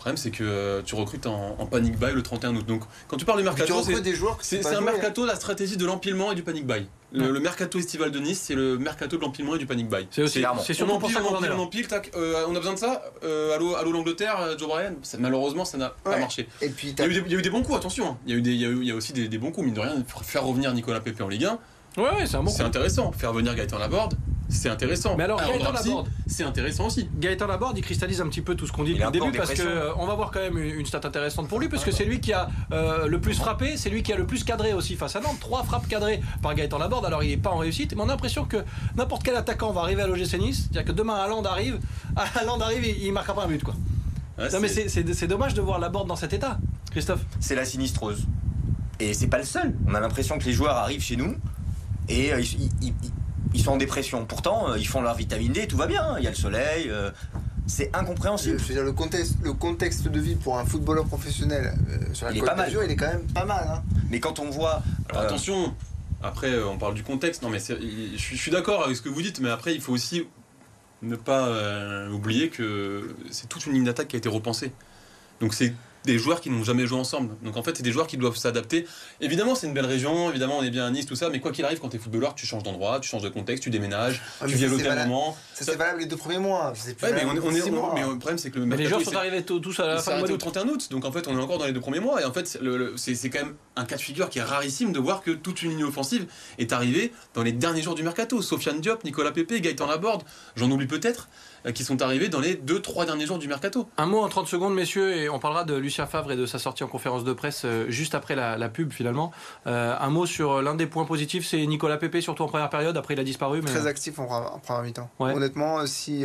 Le 0.00 0.04
problème, 0.04 0.16
c'est 0.16 0.30
que 0.30 0.44
euh, 0.44 0.80
tu 0.80 0.94
recrutes 0.94 1.26
en, 1.26 1.66
panic 1.66 1.98
buy 1.98 2.10
le 2.14 2.22
31 2.22 2.56
août. 2.56 2.64
Donc, 2.64 2.84
quand 3.06 3.18
tu 3.18 3.26
parles 3.26 3.40
du 3.40 3.44
mercato, 3.44 3.82
c'est 4.40 4.66
un 4.66 4.80
mercato, 4.80 5.26
la 5.26 5.34
stratégie 5.34 5.76
de 5.76 5.84
l'empilement 5.84 6.32
et 6.32 6.34
du 6.34 6.42
panic 6.42 6.66
buy. 6.66 6.86
Le, 7.12 7.38
mercato 7.38 7.78
estival 7.78 8.10
de 8.10 8.18
Nice, 8.18 8.40
c'est 8.46 8.54
le 8.54 8.78
mercato 8.78 9.18
de 9.18 9.20
l'empilement 9.20 9.56
et 9.56 9.58
du 9.58 9.66
panic 9.66 9.90
buy. 9.90 10.08
C'est 10.10 10.22
aussi, 10.22 10.42
c'est 10.64 10.72
sûrement 10.72 10.98
pour 10.98 11.10
ça 11.10 11.20
qu'on 11.20 11.34
on 11.36 11.58
empile, 11.58 11.86
tac, 11.86 12.12
euh, 12.16 12.46
on 12.48 12.56
a 12.56 12.60
besoin 12.60 12.72
de 12.72 12.78
ça. 12.78 13.02
Euh, 13.24 13.54
allô, 13.54 13.74
allô 13.74 13.92
l'Angleterre, 13.92 14.56
Joe 14.58 14.68
Bryan. 14.68 14.94
malheureusement, 15.18 15.66
ça 15.66 15.76
n'a 15.76 15.90
pas 15.90 16.18
marché. 16.18 16.48
Et 16.62 16.70
puis, 16.70 16.94
il, 16.96 16.98
y 16.98 17.34
a 17.34 17.38
eu 17.38 17.42
des, 17.42 17.50
bons 17.50 17.62
coups, 17.62 17.76
attention. 17.76 18.08
Hein. 18.08 18.18
Il 18.24 18.32
y 18.32 18.34
a 18.34 18.38
eu, 18.38 18.42
des, 18.42 18.52
il 18.52 18.84
y 18.84 18.90
a 18.90 18.94
aussi 18.94 19.12
des, 19.12 19.28
bons 19.36 19.50
coups, 19.50 19.66
mine 19.66 19.74
de 19.74 19.80
rien. 19.80 20.02
Faire 20.22 20.46
revenir 20.46 20.72
Nicolas 20.72 21.00
Pepe 21.00 21.20
en 21.20 21.28
Ligue 21.28 21.44
1. 21.44 21.58
Ouais, 22.00 22.24
c'est 22.24 22.36
un 22.36 22.42
bon 22.42 22.50
C'est 22.50 22.62
intéressant. 22.62 23.12
Faire 23.12 23.34
venir 23.34 23.54
Gaëtan 23.54 23.76
Laborde, 23.76 24.14
c'est 24.50 24.68
intéressant. 24.68 25.16
Mais 25.16 25.24
alors, 25.24 25.40
Gaëtan 25.40 25.72
Laborde, 25.72 26.08
c'est 26.26 26.42
intéressant 26.42 26.86
aussi. 26.86 27.08
Gaëtan 27.18 27.46
Laborde, 27.46 27.78
il 27.78 27.82
cristallise 27.82 28.20
un 28.20 28.28
petit 28.28 28.40
peu 28.40 28.54
tout 28.54 28.66
ce 28.66 28.72
qu'on 28.72 28.84
dit 28.84 28.92
depuis 28.92 29.04
le 29.04 29.10
début 29.10 29.32
parce 29.32 29.54
que 29.54 29.62
euh, 29.62 29.94
on 29.96 30.06
va 30.06 30.14
voir 30.14 30.30
quand 30.30 30.40
même 30.40 30.58
une 30.58 30.86
stat 30.86 31.00
intéressante 31.04 31.48
pour 31.48 31.60
lui 31.60 31.68
parce 31.68 31.84
que 31.84 31.90
c'est 31.90 32.04
lui 32.04 32.20
qui 32.20 32.32
a 32.32 32.48
euh, 32.72 33.06
le 33.06 33.20
plus 33.20 33.34
frappé, 33.34 33.76
c'est 33.76 33.90
lui 33.90 34.02
qui 34.02 34.12
a 34.12 34.16
le 34.16 34.26
plus 34.26 34.44
cadré 34.44 34.72
aussi 34.72 34.96
face 34.96 35.16
à 35.16 35.20
Nantes. 35.20 35.38
Trois 35.40 35.62
frappes 35.62 35.88
cadrées 35.88 36.20
par 36.42 36.54
Gaëtan 36.54 36.78
Laborde. 36.78 37.06
Alors, 37.06 37.22
il 37.22 37.30
n'est 37.30 37.36
pas 37.36 37.50
en 37.50 37.58
réussite, 37.58 37.94
mais 37.94 38.02
on 38.02 38.08
a 38.08 38.12
l'impression 38.12 38.44
que 38.44 38.58
n'importe 38.96 39.22
quel 39.22 39.36
attaquant 39.36 39.72
va 39.72 39.82
arriver 39.82 40.02
à 40.02 40.06
l'OGC 40.06 40.38
Nice. 40.38 40.68
C'est-à-dire 40.70 40.84
que 40.84 40.96
demain, 40.96 41.14
Haaland 41.14 41.42
arrive, 41.44 41.78
Haaland 42.16 42.60
arrive, 42.60 42.84
il, 42.84 43.06
il 43.06 43.12
marquera 43.12 43.34
pas 43.34 43.44
un 43.44 43.48
but 43.48 43.62
quoi. 43.62 43.74
non, 44.38 44.60
mais 44.60 44.68
c'est 44.68 45.26
dommage 45.26 45.54
de 45.54 45.60
voir 45.60 45.78
Laborde 45.78 46.08
dans 46.08 46.16
cet 46.16 46.32
état, 46.32 46.58
Christophe. 46.90 47.20
C'est 47.38 47.54
la 47.54 47.64
sinistrose. 47.64 48.26
Et 48.98 49.14
c'est 49.14 49.28
pas 49.28 49.38
le 49.38 49.44
seul. 49.44 49.74
On 49.88 49.94
a 49.94 50.00
l'impression 50.00 50.38
que 50.38 50.44
les 50.44 50.52
joueurs 50.52 50.76
arrivent 50.76 51.02
chez 51.02 51.16
nous 51.16 51.34
et 52.08 52.32
euh, 52.32 52.40
ils, 52.40 52.92
sont 53.58 53.72
en 53.72 53.76
dépression. 53.76 54.24
Pourtant, 54.26 54.70
euh, 54.70 54.78
ils 54.78 54.86
font 54.86 55.00
leur 55.00 55.14
vitamine 55.14 55.52
D, 55.52 55.66
tout 55.66 55.76
va 55.76 55.86
bien. 55.86 56.16
Il 56.18 56.24
y 56.24 56.26
a 56.26 56.30
le 56.30 56.36
soleil. 56.36 56.88
Euh, 56.88 57.10
c'est 57.66 57.94
incompréhensible. 57.94 58.58
Je 58.58 58.64
veux 58.64 58.74
dire, 58.74 58.84
le 58.84 58.92
contexte, 58.92 59.36
le 59.42 59.52
contexte 59.52 60.08
de 60.08 60.20
vie 60.20 60.34
pour 60.34 60.58
un 60.58 60.64
footballeur 60.64 61.06
professionnel 61.06 61.74
sur 62.12 62.26
la 62.26 62.32
il 62.32 62.38
est 62.38 62.42
pas 62.42 62.54
mal. 62.54 62.72
il 62.84 62.90
est 62.90 62.96
quand 62.96 63.08
même 63.08 63.26
pas 63.32 63.44
mal. 63.44 63.64
Hein. 63.68 63.82
Mais 64.10 64.20
quand 64.20 64.38
on 64.38 64.50
voit. 64.50 64.82
Attention, 65.10 65.74
après, 66.22 66.62
on 66.62 66.78
parle 66.78 66.94
du 66.94 67.02
contexte. 67.02 67.42
Non, 67.42 67.50
mais 67.50 67.58
je 67.60 68.36
suis 68.36 68.50
d'accord 68.50 68.84
avec 68.84 68.96
ce 68.96 69.02
que 69.02 69.08
vous 69.08 69.22
dites, 69.22 69.40
mais 69.40 69.50
après, 69.50 69.74
il 69.74 69.80
faut 69.80 69.92
aussi 69.92 70.26
ne 71.02 71.16
pas 71.16 71.48
oublier 72.10 72.50
que 72.50 73.14
c'est 73.30 73.48
toute 73.48 73.66
une 73.66 73.74
ligne 73.74 73.84
d'attaque 73.84 74.08
qui 74.08 74.16
a 74.16 74.18
été 74.18 74.28
repensée. 74.28 74.72
Donc 75.40 75.54
c'est 75.54 75.72
des 76.04 76.18
joueurs 76.18 76.40
qui 76.40 76.50
n'ont 76.50 76.64
jamais 76.64 76.86
joué 76.86 76.98
ensemble. 76.98 77.36
Donc 77.42 77.56
en 77.56 77.62
fait, 77.62 77.76
c'est 77.76 77.82
des 77.82 77.92
joueurs 77.92 78.06
qui 78.06 78.16
doivent 78.16 78.36
s'adapter. 78.36 78.86
Évidemment, 79.20 79.54
c'est 79.54 79.66
une 79.66 79.74
belle 79.74 79.86
région, 79.86 80.30
évidemment, 80.30 80.58
on 80.58 80.62
est 80.62 80.70
bien 80.70 80.86
à 80.86 80.90
Nice, 80.90 81.06
tout 81.06 81.16
ça, 81.16 81.28
mais 81.30 81.40
quoi 81.40 81.52
qu'il 81.52 81.64
arrive, 81.64 81.78
quand 81.78 81.88
tu 81.88 81.96
es 81.96 81.98
footballeur, 81.98 82.34
tu 82.34 82.46
changes 82.46 82.62
d'endroit, 82.62 83.00
tu 83.00 83.08
changes 83.08 83.22
de 83.22 83.28
contexte, 83.28 83.62
tu 83.62 83.70
déménages, 83.70 84.22
ah, 84.40 84.46
tu 84.46 84.54
viens 84.54 84.68
à 84.68 84.70
l'hôtel 84.70 84.98
moment. 85.06 85.36
Ça, 85.54 85.64
c'est 85.64 85.76
valable 85.76 86.00
les 86.00 86.06
deux 86.06 86.16
premiers 86.16 86.38
mois. 86.38 86.72
Ouais, 87.02 87.12
mais, 87.12 87.24
on, 87.24 87.50
est, 87.50 87.70
mais 87.94 88.00
le 88.00 88.18
problème, 88.18 88.38
c'est 88.38 88.50
que 88.50 88.58
le 88.58 88.66
mais 88.66 88.76
les 88.76 88.86
joueurs 88.86 89.02
sont 89.02 89.16
arrivés 89.16 89.42
tous 89.42 89.80
à 89.80 89.86
la 89.86 89.98
fin 89.98 90.22
du 90.22 90.36
31 90.36 90.68
août, 90.68 90.88
donc 90.90 91.04
en 91.04 91.12
fait, 91.12 91.28
on 91.28 91.38
est 91.38 91.42
encore 91.42 91.58
dans 91.58 91.66
les 91.66 91.72
deux 91.72 91.80
premiers 91.80 92.00
mois. 92.00 92.20
Et 92.22 92.24
en 92.24 92.32
fait, 92.32 92.46
c'est 92.96 93.30
quand 93.30 93.44
même 93.44 93.54
un 93.76 93.84
cas 93.84 93.96
de 93.96 94.00
figure 94.00 94.28
qui 94.30 94.38
est 94.38 94.42
rarissime 94.42 94.92
de 94.92 94.98
voir 94.98 95.22
que 95.22 95.30
toute 95.30 95.62
une 95.62 95.70
ligne 95.70 95.84
offensive 95.84 96.26
est 96.58 96.72
arrivée 96.72 97.12
dans 97.34 97.42
les 97.42 97.52
derniers 97.52 97.82
jours 97.82 97.94
du 97.94 98.02
mercato. 98.02 98.42
Sofiane 98.42 98.80
Diop, 98.80 99.04
Nicolas 99.04 99.32
Pepe, 99.32 99.60
Gaëtan 99.60 99.86
Laborde, 99.86 100.22
j'en 100.56 100.70
oublie 100.70 100.86
peut-être. 100.86 101.28
Euh, 101.66 101.72
qui 101.72 101.84
sont 101.84 102.00
arrivés 102.00 102.28
dans 102.28 102.40
les 102.40 102.54
2-3 102.54 103.04
derniers 103.04 103.26
jours 103.26 103.38
du 103.38 103.46
mercato. 103.46 103.86
Un 103.98 104.06
mot 104.06 104.20
en 104.20 104.28
30 104.28 104.48
secondes, 104.48 104.74
messieurs, 104.74 105.14
et 105.14 105.28
on 105.28 105.38
parlera 105.38 105.64
de 105.64 105.74
Lucien 105.74 106.06
Favre 106.06 106.32
et 106.32 106.36
de 106.36 106.46
sa 106.46 106.58
sortie 106.58 106.84
en 106.84 106.86
conférence 106.86 107.22
de 107.22 107.32
presse 107.34 107.62
euh, 107.64 107.84
juste 107.90 108.14
après 108.14 108.34
la, 108.34 108.68
pub 108.70 108.92
finalement. 108.92 109.30
Euh, 109.66 109.94
un 109.98 110.10
mot 110.10 110.24
sur 110.24 110.62
l'un 110.62 110.74
des 110.74 110.86
points 110.86 111.04
positifs, 111.04 111.46
c'est 111.46 111.64
Nicolas 111.66 111.98
Pepe, 111.98 112.20
surtout 112.20 112.44
en 112.44 112.48
première 112.48 112.70
période, 112.70 112.96
après 112.96 113.14
il 113.14 113.20
a 113.20 113.24
disparu. 113.24 113.60
Mais... 113.62 113.70
Très 113.70 113.86
actif 113.86 114.18
en, 114.18 114.58
première 114.60 114.82
mi-temps. 114.82 115.10
Honnêtement, 115.18 115.84
si 115.86 116.24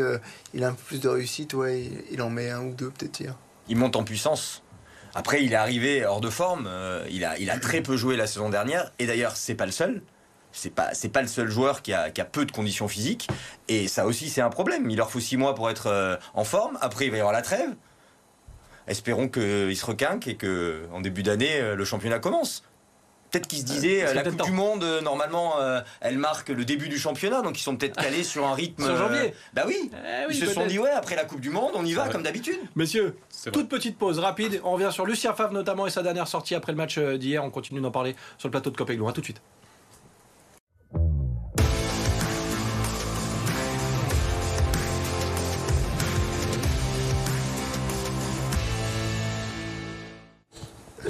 il 0.54 0.64
a 0.64 0.68
un 0.68 0.74
peu 0.74 0.84
plus 0.86 1.02
de 1.02 1.10
réussite, 1.10 1.54
ouais, 1.54 1.90
il 2.12 2.22
en 2.22 2.30
met 2.30 2.50
un 2.50 2.62
ou 2.62 2.74
deux 2.74 2.90
peut-être 2.92 3.20
hier. 3.20 3.36
Il 3.68 3.78
monte 3.78 3.96
en 3.96 4.04
puissance. 4.04 4.62
Après, 5.16 5.44
il 5.44 5.54
est 5.54 5.58
arrivé 5.58 6.06
hors 6.06 6.22
de 6.22 6.30
forme. 6.30 6.70
il, 7.10 7.26
a, 7.26 7.38
il 7.40 7.50
a 7.50 7.58
très 7.58 7.82
peu 7.82 7.98
joué 7.98 8.16
la 8.16 8.28
saison 8.28 8.50
dernière. 8.50 8.92
Et 9.00 9.08
d'ailleurs, 9.08 9.36
c'est 9.36 9.56
pas 9.56 9.66
le 9.66 9.72
seul 9.72 10.02
c'est 10.56 10.74
pas 10.74 10.94
c'est 10.94 11.10
pas 11.10 11.22
le 11.22 11.28
seul 11.28 11.50
joueur 11.50 11.82
qui 11.82 11.94
a, 11.94 12.10
qui 12.10 12.22
a, 12.22 12.26
peu 12.26 12.46
de 12.46 12.52
conditions 12.52 12.88
physiques 12.88 13.28
et 13.68 13.88
ça 13.88 14.06
aussi 14.06 14.30
c'est 14.30 14.42
un 14.42 14.50
problème. 14.50 14.90
Il 14.90 14.98
leur 14.98 15.12
faut 15.12 15.20
six 15.20 15.38
mois 15.38 15.54
pour 15.54 15.70
être 15.70 15.88
euh, 15.88 16.16
en 16.34 16.46
forme. 16.46 16.78
Après 16.82 17.06
il 17.06 17.12
va 17.12 17.18
y 17.18 17.20
avoir 17.20 17.34
la 17.34 17.42
trêve. 17.42 17.76
Espérons 18.88 19.28
qu'il 19.28 19.76
se 19.76 19.86
requinque 19.86 20.28
et 20.28 20.36
que 20.36 20.88
en 20.94 21.02
début 21.02 21.24
d'année 21.24 21.60
euh, 21.60 21.76
le 21.76 21.86
championnat 21.86 22.20
commence. 22.20 22.64
Peut-être 23.32 23.48
qu'ils 23.48 23.60
se 23.60 23.66
disaient 23.66 24.06
euh, 24.06 24.14
la 24.14 24.24
Coupe 24.24 24.44
du 24.44 24.52
Monde 24.52 24.86
normalement 25.04 25.56
elle 26.00 26.18
marque 26.18 26.48
le 26.48 26.64
début 26.64 26.88
du 26.88 26.98
championnat 26.98 27.42
donc 27.42 27.60
ils 27.60 27.64
sont 27.64 27.76
peut-être 27.76 27.98
calés 27.98 28.24
sur 28.24 28.46
un 28.46 28.54
rythme. 28.54 28.86
Sur 28.86 28.96
janvier. 28.96 29.34
bah 29.54 29.64
oui. 29.68 29.92
Eh 29.94 30.32
ils 30.32 30.36
se 30.38 30.46
sont 30.46 30.66
dit 30.66 30.80
ouais 30.80 30.92
après 30.92 31.18
la 31.18 31.26
Coupe 31.26 31.42
du 31.42 31.50
Monde 31.50 31.72
on 31.76 31.86
y 31.86 31.94
va 31.94 32.08
comme 32.08 32.24
d'habitude. 32.24 32.60
Messieurs, 32.76 33.18
toute 33.52 33.68
petite 33.68 33.98
pause 33.98 34.20
rapide. 34.20 34.62
On 34.64 34.72
revient 34.72 34.92
sur 34.94 35.06
Lucien 35.06 35.34
Favre 35.34 35.52
notamment 35.52 35.86
et 35.86 35.90
sa 35.90 36.02
dernière 36.02 36.30
sortie 36.30 36.56
après 36.56 36.72
le 36.72 36.78
match 36.78 36.98
d'hier. 36.98 37.44
On 37.44 37.50
continue 37.50 37.82
d'en 37.82 37.92
parler 37.92 38.16
sur 38.38 38.48
le 38.48 38.52
plateau 38.52 38.70
de 38.70 38.78
Copéglon. 38.78 39.10
À 39.10 39.12
tout 39.12 39.20
de 39.20 39.26
suite. 39.26 39.42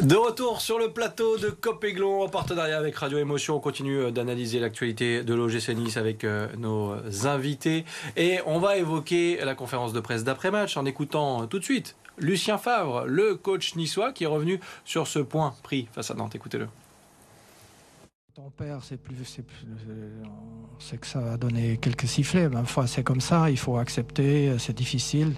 De 0.01 0.15
retour 0.15 0.59
sur 0.59 0.77
le 0.77 0.91
plateau 0.91 1.37
de 1.37 1.49
Copéglon 1.49 2.21
en 2.21 2.27
partenariat 2.27 2.77
avec 2.77 2.97
Radio 2.97 3.17
Émotion. 3.17 3.55
On 3.55 3.59
continue 3.61 3.97
euh, 3.99 4.11
d'analyser 4.11 4.59
l'actualité 4.59 5.23
de 5.23 5.33
l'OGC 5.33 5.69
Nice 5.69 5.95
avec 5.95 6.25
euh, 6.25 6.49
nos 6.57 6.95
invités. 7.25 7.85
Et 8.17 8.39
on 8.45 8.59
va 8.59 8.75
évoquer 8.75 9.39
la 9.45 9.55
conférence 9.55 9.93
de 9.93 10.01
presse 10.01 10.25
d'après-match 10.25 10.75
en 10.75 10.85
écoutant 10.85 11.43
euh, 11.43 11.45
tout 11.45 11.59
de 11.59 11.63
suite 11.63 11.95
Lucien 12.17 12.57
Favre, 12.57 13.05
le 13.05 13.35
coach 13.35 13.75
niçois, 13.75 14.11
qui 14.11 14.25
est 14.25 14.27
revenu 14.27 14.59
sur 14.83 15.07
ce 15.07 15.19
point 15.19 15.55
pris 15.63 15.87
face 15.93 16.11
à 16.11 16.13
Nantes. 16.13 16.35
Écoutez-le. 16.35 16.67
Ton 18.35 18.49
père, 18.49 18.79
c'est 18.83 19.01
plus, 19.01 19.15
on 19.15 20.79
sait 20.81 20.97
que 20.97 21.07
ça 21.07 21.33
a 21.33 21.37
donné 21.37 21.77
quelques 21.77 22.07
sifflets, 22.07 22.49
mais 22.49 22.57
enfin 22.57 22.85
c'est 22.85 23.03
comme 23.03 23.21
ça, 23.21 23.49
il 23.49 23.57
faut 23.57 23.77
accepter, 23.77 24.53
c'est 24.59 24.75
difficile 24.75 25.35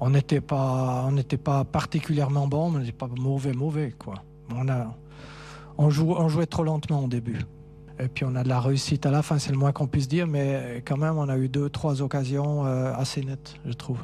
on 0.00 0.10
n'était 0.10 0.40
pas, 0.40 1.04
on 1.06 1.12
n'était 1.12 1.36
pas 1.36 1.64
particulièrement 1.64 2.46
bon, 2.46 2.70
mais 2.70 2.76
on 2.76 2.80
n'était 2.80 2.92
pas 2.92 3.08
mauvais, 3.18 3.52
mauvais 3.52 3.94
quoi. 3.98 4.14
On 4.54 4.68
a, 4.68 4.94
on, 5.78 5.86
on 5.86 6.28
jouait 6.28 6.46
trop 6.46 6.64
lentement 6.64 7.04
au 7.04 7.08
début. 7.08 7.38
Et 8.00 8.08
puis 8.08 8.24
on 8.24 8.34
a 8.34 8.42
de 8.42 8.48
la 8.48 8.60
réussite 8.60 9.06
à 9.06 9.10
la 9.10 9.22
fin, 9.22 9.38
c'est 9.38 9.52
le 9.52 9.56
moins 9.58 9.72
qu'on 9.72 9.86
puisse 9.86 10.08
dire, 10.08 10.26
mais 10.26 10.82
quand 10.84 10.96
même 10.96 11.16
on 11.16 11.28
a 11.28 11.36
eu 11.38 11.48
deux, 11.48 11.70
trois 11.70 12.02
occasions 12.02 12.66
euh, 12.66 12.92
assez 12.94 13.22
nettes, 13.22 13.54
je 13.64 13.72
trouve. 13.72 13.98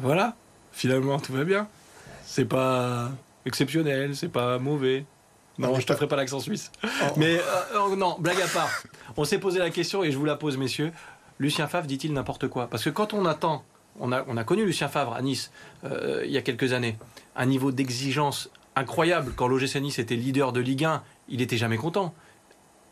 Voilà, 0.00 0.36
finalement 0.72 1.18
tout 1.18 1.32
va 1.32 1.44
bien. 1.44 1.66
C'est 2.24 2.44
pas 2.44 3.10
exceptionnel, 3.44 4.14
c'est 4.14 4.28
pas 4.28 4.58
mauvais. 4.58 5.04
Non, 5.58 5.74
je 5.80 5.86
te 5.86 5.94
ferai 5.94 6.06
pas 6.06 6.16
l'accent 6.16 6.38
suisse. 6.38 6.70
Oh. 6.84 6.88
Mais 7.16 7.36
euh, 7.36 7.80
oh, 7.80 7.96
non, 7.96 8.16
blague 8.18 8.40
à 8.42 8.46
part. 8.46 8.68
On 9.16 9.24
s'est 9.24 9.38
posé 9.38 9.58
la 9.58 9.70
question 9.70 10.04
et 10.04 10.12
je 10.12 10.18
vous 10.18 10.24
la 10.26 10.36
pose, 10.36 10.58
messieurs. 10.58 10.92
Lucien 11.38 11.66
Favre 11.66 11.86
dit-il 11.86 12.12
n'importe 12.12 12.48
quoi? 12.48 12.66
Parce 12.68 12.84
que 12.84 12.90
quand 12.90 13.14
on 13.14 13.24
attend 13.24 13.64
on 14.00 14.12
a, 14.12 14.44
connu 14.44 14.64
Lucien 14.64 14.88
Favre 14.88 15.14
à 15.14 15.22
Nice 15.22 15.50
euh, 15.84 16.22
il 16.24 16.30
y 16.30 16.36
a 16.36 16.42
quelques 16.42 16.72
années. 16.72 16.96
Un 17.34 17.46
niveau 17.46 17.72
d'exigence 17.72 18.50
incroyable. 18.74 19.32
Quand 19.34 19.48
l'OGC 19.48 19.76
Nice 19.76 19.98
était 19.98 20.16
leader 20.16 20.52
de 20.52 20.60
Ligue 20.60 20.84
1, 20.84 21.02
il 21.28 21.38
n'était 21.38 21.56
jamais 21.56 21.78
content. 21.78 22.14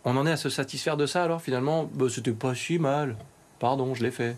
On 0.05 0.17
en 0.17 0.27
est 0.27 0.33
à 0.33 0.37
se 0.37 0.51
satisfaire 0.51 0.97
de 0.97 1.07
ça 1.07 1.25
alors 1.25 1.41
finalement? 1.41 1.89
Bah, 1.95 2.07
C'était 2.11 2.33
pas 2.33 2.55
si 2.55 2.79
mal. 2.79 3.17
Pardon, 3.59 3.95
je 3.95 4.03
l'ai 4.03 4.11
fait. 4.11 4.37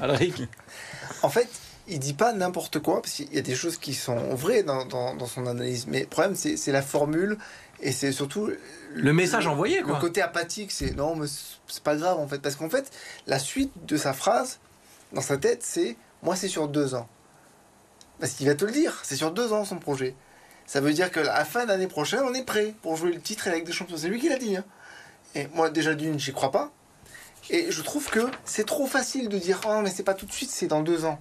Alric 0.00 0.42
En 1.22 1.28
fait, 1.28 1.48
il 1.88 1.98
dit 1.98 2.14
pas 2.14 2.32
n'importe 2.32 2.80
quoi, 2.80 3.00
parce 3.02 3.14
qu'il 3.14 3.32
y 3.32 3.38
a 3.38 3.42
des 3.42 3.54
choses 3.54 3.76
qui 3.76 3.94
sont 3.94 4.34
vraies 4.34 4.62
dans, 4.62 5.26
son 5.26 5.46
analyse. 5.46 5.86
Mais 5.86 6.00
le 6.00 6.06
problème, 6.06 6.34
c'est 6.34 6.72
la 6.72 6.82
formule 6.82 7.38
et 7.80 7.92
c'est 7.92 8.12
surtout. 8.12 8.50
Le 8.94 9.12
message 9.12 9.46
envoyé, 9.46 9.82
quoi. 9.82 9.94
Le 9.94 10.00
côté 10.00 10.20
apathique, 10.20 10.72
c'est 10.72 10.94
non, 10.94 11.16
mais 11.16 11.26
c'est 11.66 11.82
pas 11.82 11.96
grave 11.96 12.18
en 12.18 12.28
fait. 12.28 12.40
Parce 12.40 12.56
qu'en 12.56 12.68
fait, 12.68 12.90
la 13.26 13.38
suite 13.38 13.72
de 13.86 13.96
sa 13.96 14.12
phrase, 14.12 14.58
dans 15.12 15.20
sa 15.20 15.36
tête, 15.36 15.62
c'est 15.62 15.96
moi, 16.22 16.36
c'est 16.36 16.48
sur 16.48 16.68
deux 16.68 16.94
ans. 16.94 17.08
Parce 18.20 18.32
qu'il 18.32 18.46
va 18.46 18.54
te 18.54 18.64
le 18.64 18.72
dire, 18.72 19.00
c'est 19.02 19.16
sur 19.16 19.32
deux 19.32 19.52
ans 19.52 19.64
son 19.64 19.78
projet. 19.78 20.14
Ça 20.66 20.80
veut 20.80 20.92
dire 20.92 21.10
qu'à 21.10 21.24
la 21.24 21.44
fin 21.44 21.66
d'année 21.66 21.88
prochaine, 21.88 22.20
on 22.24 22.34
est 22.34 22.44
prêt 22.44 22.74
pour 22.82 22.96
jouer 22.96 23.12
le 23.12 23.20
titre 23.20 23.48
avec 23.48 23.64
des 23.64 23.72
champions. 23.72 23.96
C'est 23.96 24.08
lui 24.08 24.20
qui 24.20 24.28
l'a 24.28 24.38
dit. 24.38 24.56
Hein. 24.56 24.64
Et 25.34 25.48
moi, 25.48 25.70
déjà 25.70 25.94
d'une, 25.94 26.18
j'y 26.18 26.32
crois 26.32 26.52
pas. 26.52 26.70
Et 27.50 27.72
je 27.72 27.82
trouve 27.82 28.08
que 28.08 28.30
c'est 28.44 28.66
trop 28.66 28.86
facile 28.86 29.28
de 29.28 29.38
dire 29.38 29.60
oh 29.66 29.80
mais 29.82 29.90
c'est 29.90 30.04
pas 30.04 30.14
tout 30.14 30.26
de 30.26 30.32
suite, 30.32 30.50
c'est 30.50 30.68
dans 30.68 30.82
deux 30.82 31.04
ans. 31.04 31.20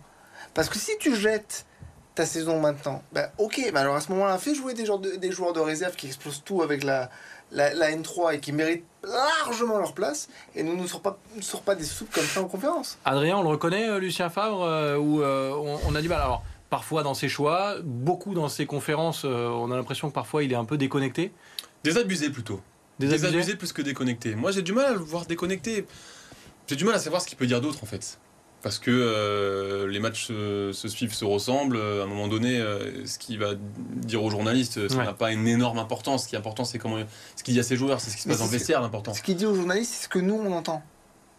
Parce 0.54 0.70
que 0.70 0.78
si 0.78 0.92
tu 1.00 1.16
jettes 1.16 1.66
ta 2.14 2.26
saison 2.26 2.60
maintenant. 2.60 3.02
Bah, 3.14 3.32
ok, 3.38 3.62
mais 3.74 3.80
alors 3.80 3.96
à 3.96 4.02
ce 4.02 4.12
moment-là, 4.12 4.38
fais 4.38 4.54
jouer 4.54 4.74
des 4.74 4.86
joueurs 4.86 5.54
de 5.54 5.60
réserve 5.60 5.96
qui 5.96 6.08
explosent 6.08 6.44
tout 6.44 6.62
avec 6.62 6.84
la, 6.84 7.10
la, 7.52 7.74
la 7.74 7.92
N3 7.92 8.36
et 8.36 8.40
qui 8.40 8.52
méritent 8.52 8.86
largement 9.04 9.78
leur 9.78 9.94
place. 9.94 10.30
Et 10.56 10.64
nous 10.64 10.76
ne 10.76 10.88
sort 10.88 11.02
pas, 11.02 11.18
nous 11.36 11.42
sort 11.42 11.62
pas 11.62 11.76
des 11.76 11.84
soupes 11.84 12.12
comme 12.14 12.24
ça 12.26 12.42
en 12.42 12.46
conférence. 12.48 12.98
Adrien, 13.06 13.38
on 13.38 13.44
le 13.44 13.50
reconnaît, 13.50 13.90
euh, 13.90 14.00
Lucien 14.00 14.30
Favre, 14.30 14.64
euh, 14.64 14.98
où 14.98 15.22
euh, 15.22 15.52
on, 15.52 15.80
on 15.88 15.96
a 15.96 16.02
du 16.02 16.10
mal. 16.10 16.22
Alors, 16.22 16.44
parfois 16.70 17.04
dans 17.04 17.14
ses 17.14 17.30
choix, 17.30 17.76
beaucoup 17.84 18.34
dans 18.34 18.48
ses 18.50 18.66
conférences, 18.66 19.24
euh, 19.26 19.48
on 19.50 19.72
a 19.72 19.76
l'impression 19.76 20.10
que 20.10 20.14
parfois 20.16 20.44
il 20.44 20.52
est 20.52 20.56
un 20.56 20.66
peu 20.66 20.78
déconnecté. 20.78 21.32
Désabusé 21.84 22.30
plutôt. 22.30 22.62
Désabusé 23.00 23.28
Désabusé 23.28 23.56
plus 23.58 23.74
que 23.74 23.82
déconnecté. 23.82 24.36
Moi, 24.36 24.52
j'ai 24.52 24.62
du 24.62 24.74
mal 24.74 24.86
à 24.86 24.92
le 24.94 25.00
voir 25.00 25.26
déconnecté. 25.26 25.86
J'ai 26.68 26.76
du 26.76 26.86
mal 26.86 26.96
à 26.96 27.00
savoir 27.00 27.22
ce 27.22 27.28
qu'il 27.28 27.38
peut 27.38 27.48
dire 27.48 27.60
d'autre 27.60 27.80
en 27.84 27.88
fait. 27.88 28.18
Parce 28.62 28.78
que 28.78 28.92
euh, 28.92 29.88
les 29.88 30.00
matchs 30.00 30.28
se, 30.28 30.72
se 30.72 30.88
suivent, 30.88 31.14
se 31.16 31.26
ressemblent. 31.26 31.78
À 31.78 32.04
un 32.04 32.06
moment 32.06 32.28
donné, 32.28 32.60
euh, 32.60 33.06
ce 33.08 33.18
qu'il 33.18 33.40
va 33.40 33.54
dire 33.58 34.24
aux 34.24 34.30
journalistes, 34.30 34.88
ça 34.88 34.98
Ouais. 34.98 35.04
n'a 35.06 35.14
pas 35.14 35.32
une 35.32 35.48
énorme 35.48 35.80
importance. 35.80 36.24
Ce 36.26 36.28
qui 36.30 36.36
est 36.36 36.38
important, 36.38 36.64
c'est 36.64 36.78
comment, 36.78 36.98
ce 37.36 37.44
qu'il 37.44 37.56
dit 37.56 37.60
à 37.60 37.64
ses 37.64 37.76
joueurs, 37.76 38.00
c'est 38.02 38.12
ce 38.12 38.18
qui 38.18 38.22
se 38.22 38.28
Mais 38.28 38.34
passe 38.36 38.40
dans 38.42 38.46
le 38.46 38.52
vestiaire, 38.52 38.82
l'important. 38.82 39.14
Ce 39.16 39.22
qu'il 39.24 39.36
dit 39.36 39.48
aux 39.48 39.56
journalistes, 39.56 39.94
c'est 39.96 40.04
ce 40.04 40.10
que 40.10 40.20
nous, 40.20 40.36
on 40.36 40.52
entend. 40.52 40.84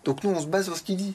Donc 0.04 0.24
nous, 0.24 0.30
on 0.30 0.40
se 0.40 0.46
base 0.46 0.64
sur 0.64 0.76
ce 0.76 0.82
qu'il 0.82 0.96
dit. 0.96 1.14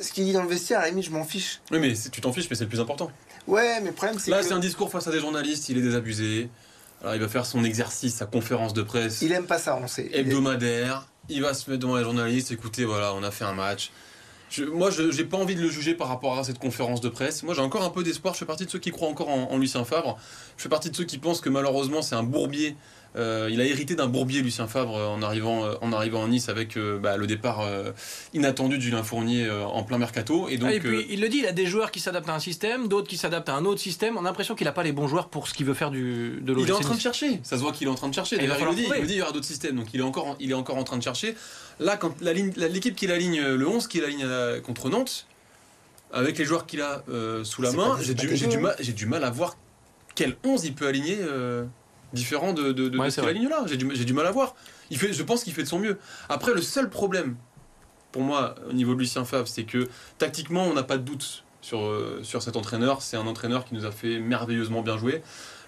Ce 0.00 0.10
qu'il 0.10 0.24
dit 0.24 0.32
dans 0.32 0.42
le 0.42 0.48
vestiaire, 0.48 0.78
à 0.80 0.82
la 0.84 0.88
limite, 0.88 1.04
je 1.04 1.10
m'en 1.10 1.24
fiche. 1.24 1.60
Oui, 1.70 1.78
mais 1.80 1.92
tu 2.10 2.20
t'en 2.22 2.32
fiches, 2.32 2.48
mais 2.48 2.56
c'est 2.56 2.64
le 2.64 2.70
plus 2.70 2.80
important. 2.80 3.10
Ouais, 3.46 3.80
mais 3.80 3.88
le 3.90 3.94
problème, 3.94 4.18
c'est 4.18 4.30
Là, 4.30 4.40
que 4.40 4.46
c'est 4.46 4.52
un 4.54 4.58
discours 4.58 4.90
face 4.90 5.06
à 5.06 5.10
des 5.12 5.20
journalistes, 5.20 5.68
il 5.68 5.76
est 5.78 5.82
désabusé. 5.82 6.48
Alors, 7.02 7.14
il 7.14 7.20
va 7.20 7.28
faire 7.28 7.44
son 7.44 7.62
exercice, 7.62 8.14
sa 8.14 8.24
conférence 8.26 8.72
de 8.72 8.82
presse 8.82 9.20
il 9.20 9.30
aime 9.32 9.44
pas 9.44 9.58
ça, 9.58 9.78
on 9.80 9.86
sait. 9.86 10.08
hebdomadaire. 10.14 11.06
Il 11.28 11.42
va 11.42 11.52
se 11.54 11.68
mettre 11.70 11.82
devant 11.82 11.96
les 11.96 12.04
journalistes. 12.04 12.52
Écoutez, 12.52 12.84
voilà, 12.86 13.12
on 13.14 13.22
a 13.22 13.30
fait 13.30 13.44
un 13.44 13.52
match. 13.52 13.90
Moi, 14.60 14.90
je 14.90 15.02
n'ai 15.02 15.24
pas 15.24 15.36
envie 15.36 15.54
de 15.54 15.60
le 15.60 15.68
juger 15.68 15.94
par 15.94 16.08
rapport 16.08 16.38
à 16.38 16.44
cette 16.44 16.58
conférence 16.58 17.00
de 17.00 17.08
presse. 17.08 17.42
Moi, 17.42 17.54
j'ai 17.54 17.62
encore 17.62 17.82
un 17.82 17.90
peu 17.90 18.02
d'espoir. 18.02 18.34
Je 18.34 18.40
fais 18.40 18.46
partie 18.46 18.66
de 18.66 18.70
ceux 18.70 18.78
qui 18.78 18.90
croient 18.90 19.08
encore 19.08 19.28
en, 19.28 19.50
en 19.50 19.58
Lucien 19.58 19.84
Favre. 19.84 20.16
Je 20.56 20.62
fais 20.62 20.68
partie 20.68 20.90
de 20.90 20.96
ceux 20.96 21.04
qui 21.04 21.18
pensent 21.18 21.40
que 21.40 21.48
malheureusement, 21.48 22.02
c'est 22.02 22.14
un 22.14 22.22
bourbier. 22.22 22.76
Euh, 23.16 23.48
il 23.50 23.60
a 23.60 23.64
hérité 23.64 23.94
d'un 23.94 24.08
bourbier, 24.08 24.42
Lucien 24.42 24.66
Favre, 24.66 24.96
euh, 24.98 25.06
en 25.06 25.22
arrivant, 25.22 25.64
euh, 25.64 25.74
en 25.80 25.92
arrivant 25.92 26.22
à 26.24 26.28
Nice 26.28 26.48
avec 26.50 26.76
euh, 26.76 26.98
bah, 26.98 27.16
le 27.16 27.26
départ 27.26 27.60
euh, 27.62 27.92
inattendu 28.34 28.76
de 28.76 28.82
Julien 28.82 29.02
Fournier 29.02 29.46
euh, 29.46 29.64
en 29.64 29.82
plein 29.84 29.96
mercato. 29.96 30.48
Et 30.48 30.58
donc, 30.58 30.68
Ah, 30.70 30.74
et 30.74 30.80
puis 30.80 30.96
euh, 30.96 31.02
il 31.08 31.20
le 31.22 31.28
dit, 31.30 31.38
il 31.38 31.46
a 31.46 31.52
des 31.52 31.66
joueurs 31.66 31.90
qui 31.90 32.00
s'adaptent 32.00 32.28
à 32.28 32.34
un 32.34 32.40
système, 32.40 32.88
d'autres 32.88 33.08
qui 33.08 33.16
s'adaptent 33.16 33.48
à 33.48 33.54
un 33.54 33.64
autre 33.64 33.80
système. 33.80 34.16
On 34.16 34.20
a 34.20 34.24
l'impression 34.24 34.54
qu'il 34.54 34.66
n'a 34.66 34.72
pas 34.72 34.82
les 34.82 34.92
bons 34.92 35.08
joueurs 35.08 35.28
pour 35.28 35.48
ce 35.48 35.54
qu'il 35.54 35.64
veut 35.64 35.72
faire 35.74 35.90
du, 35.90 36.40
de 36.42 36.52
Il 36.52 36.58
est 36.68 36.72
en 36.72 36.74
l'OGC 36.74 36.82
train 36.84 36.94
de 36.94 37.00
chercher. 37.00 37.40
Ça 37.42 37.56
se 37.56 37.62
voit 37.62 37.72
qu'il 37.72 37.86
est 37.86 37.90
en 37.90 37.94
train 37.94 38.08
de 38.08 38.14
chercher. 38.14 38.36
Et 38.36 38.42
il 38.42 38.48
va 38.48 38.54
D'ailleurs, 38.56 38.72
il, 38.72 38.76
le 38.76 38.82
dit, 38.82 38.88
il 38.96 39.00
le 39.00 39.06
dit, 39.06 39.14
il 39.14 39.18
y 39.18 39.22
aura 39.22 39.32
d'autres 39.32 39.46
systèmes. 39.46 39.76
Donc 39.76 39.86
il 39.94 40.00
est 40.00 40.04
encore, 40.04 40.26
en- 40.26 40.36
il 40.38 40.50
est 40.50 40.54
encore 40.54 40.76
en 40.76 40.84
train 40.84 40.98
de 40.98 41.02
chercher. 41.02 41.34
Là, 41.80 41.96
quand 41.96 42.14
la 42.20 42.32
ligne- 42.34 42.52
la- 42.56 42.68
l'équipe 42.68 42.94
qu'il 42.96 43.10
aligne, 43.12 43.40
le 43.40 43.66
11 43.68 43.86
qu'il 43.88 44.04
aligne 44.04 44.24
à 44.24 44.26
la- 44.54 44.60
contre 44.60 44.90
Nantes, 44.90 45.26
avec 46.12 46.36
les 46.38 46.44
joueurs 46.44 46.66
qu'il 46.66 46.82
a 46.82 47.02
euh, 47.08 47.44
sous 47.44 47.62
la 47.62 47.70
C'est 47.70 47.76
main, 47.78 47.96
pas- 47.96 48.02
j'ai 48.02 48.14
du, 48.14 48.58
mal, 48.58 48.76
j'ai 48.78 48.92
du 48.92 49.06
mal 49.06 49.24
à 49.24 49.30
voir 49.30 49.56
quel 50.14 50.36
11 50.44 50.64
il 50.64 50.74
peut 50.74 50.86
aligner 50.86 51.16
euh, 51.20 51.64
différent 52.12 52.52
de, 52.52 52.72
de, 52.72 52.88
de- 52.88 52.98
Ouais, 52.98 53.08
de 53.10 53.20
aligne 53.22 53.48
là. 53.48 53.64
J'ai 53.66 53.76
du, 53.76 54.12
mal 54.12 54.26
à 54.26 54.30
voir. 54.30 54.54
Il 54.90 54.98
fait, 54.98 55.12
je 55.12 55.22
pense 55.22 55.44
qu'il 55.44 55.52
fait 55.52 55.62
de 55.62 55.68
son 55.68 55.78
mieux. 55.78 55.98
Après, 56.28 56.54
le 56.54 56.62
seul 56.62 56.88
problème 56.88 57.36
pour 58.12 58.22
moi 58.22 58.54
au 58.68 58.72
niveau 58.72 58.94
de 58.94 59.00
Lucien 59.00 59.24
Favre, 59.24 59.48
c'est 59.48 59.64
que 59.64 59.88
tactiquement, 60.18 60.64
on 60.64 60.74
n'a 60.74 60.82
pas 60.84 60.96
de 60.96 61.02
doute 61.02 61.44
sur, 61.60 61.84
euh, 61.84 62.20
sur 62.22 62.42
cet 62.42 62.56
entraîneur. 62.56 63.02
C'est 63.02 63.16
un 63.16 63.26
entraîneur 63.26 63.64
qui 63.64 63.74
nous 63.74 63.84
a 63.84 63.90
fait 63.90 64.18
merveilleusement 64.20 64.82
bien 64.82 64.96
jouer. 64.96 65.22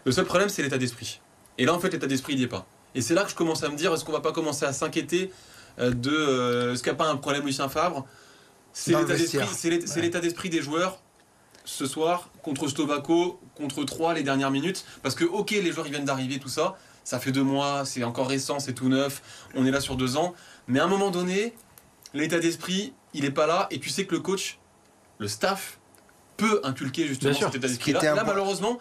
Le 0.05 0.13
seul 0.13 0.25
problème, 0.25 0.49
c'est 0.49 0.63
l'état 0.63 0.79
d'esprit. 0.79 1.21
Et 1.59 1.67
là, 1.67 1.75
en 1.75 1.81
fait, 1.81 1.91
l'état 1.91 2.07
d'esprit, 2.07 2.35
il 2.35 2.39
n'y 2.39 2.45
est 2.45 2.49
pas. 2.49 2.67
Et 2.95 3.01
c'est 3.03 3.15
là 3.15 3.25
que 3.25 3.31
je 3.31 3.35
commence 3.35 3.63
à 3.65 3.69
me 3.69 3.77
dire, 3.77 3.93
est-ce 3.93 4.05
qu'on 4.05 4.13
va 4.13 4.21
pas 4.21 4.33
commencer 4.33 4.65
à 4.65 4.73
s'inquiéter 4.73 5.31
euh, 5.79 5.91
de 5.91 6.11
euh, 6.11 6.75
ce 6.77 6.83
qu'il 6.83 6.91
n'y 6.93 6.97
a 6.97 6.99
pas 6.99 7.11
un 7.11 7.17
problème 7.17 7.45
Lucien 7.45 7.69
Favre? 7.69 8.07
C'est 8.73 8.93
l'état 10.01 10.21
d'esprit 10.21 10.51
des 10.51 10.63
joueurs 10.63 11.01
ce 11.65 11.85
soir 11.87 12.31
contre 12.49 12.69
Stovako, 12.69 13.41
contre 13.55 13.85
3 13.85 14.15
les 14.15 14.23
dernières 14.23 14.51
minutes. 14.51 14.85
Parce 15.03 15.15
que, 15.15 15.25
ok, 15.25 15.51
les 15.51 15.71
joueurs 15.71 15.87
ils 15.87 15.93
viennent 15.93 16.07
d'arriver, 16.07 16.39
tout 16.39 16.49
ça. 16.49 16.79
Ça 17.05 17.19
fait 17.19 17.33
deux 17.33 17.43
mois, 17.43 17.85
c'est 17.85 18.05
encore 18.05 18.29
récent, 18.29 18.59
c'est 18.59 18.73
tout 18.73 18.89
neuf. 18.89 19.23
On 19.55 19.67
est 19.67 19.71
là 19.71 19.81
sur 19.81 19.97
deux 19.97 20.17
ans. 20.17 20.35
Mais 20.67 20.81
à 20.81 20.85
un 20.85 20.89
moment 20.89 21.11
donné, 21.11 21.55
l'état 22.15 22.39
d'esprit, 22.39 22.95
il 23.13 23.23
n'est 23.23 23.31
pas 23.31 23.47
là. 23.47 23.67
Et 23.71 23.81
tu 23.81 23.91
sais 23.91 24.07
que 24.07 24.15
le 24.15 24.21
coach, 24.21 24.59
le 25.19 25.29
staff, 25.29 25.79
peut 26.37 26.61
inculquer 26.65 27.07
justement 27.07 27.35
cet 27.35 27.55
état 27.55 27.69
d'esprit. 27.69 27.93
Là, 27.93 28.25
malheureusement, 28.25 28.79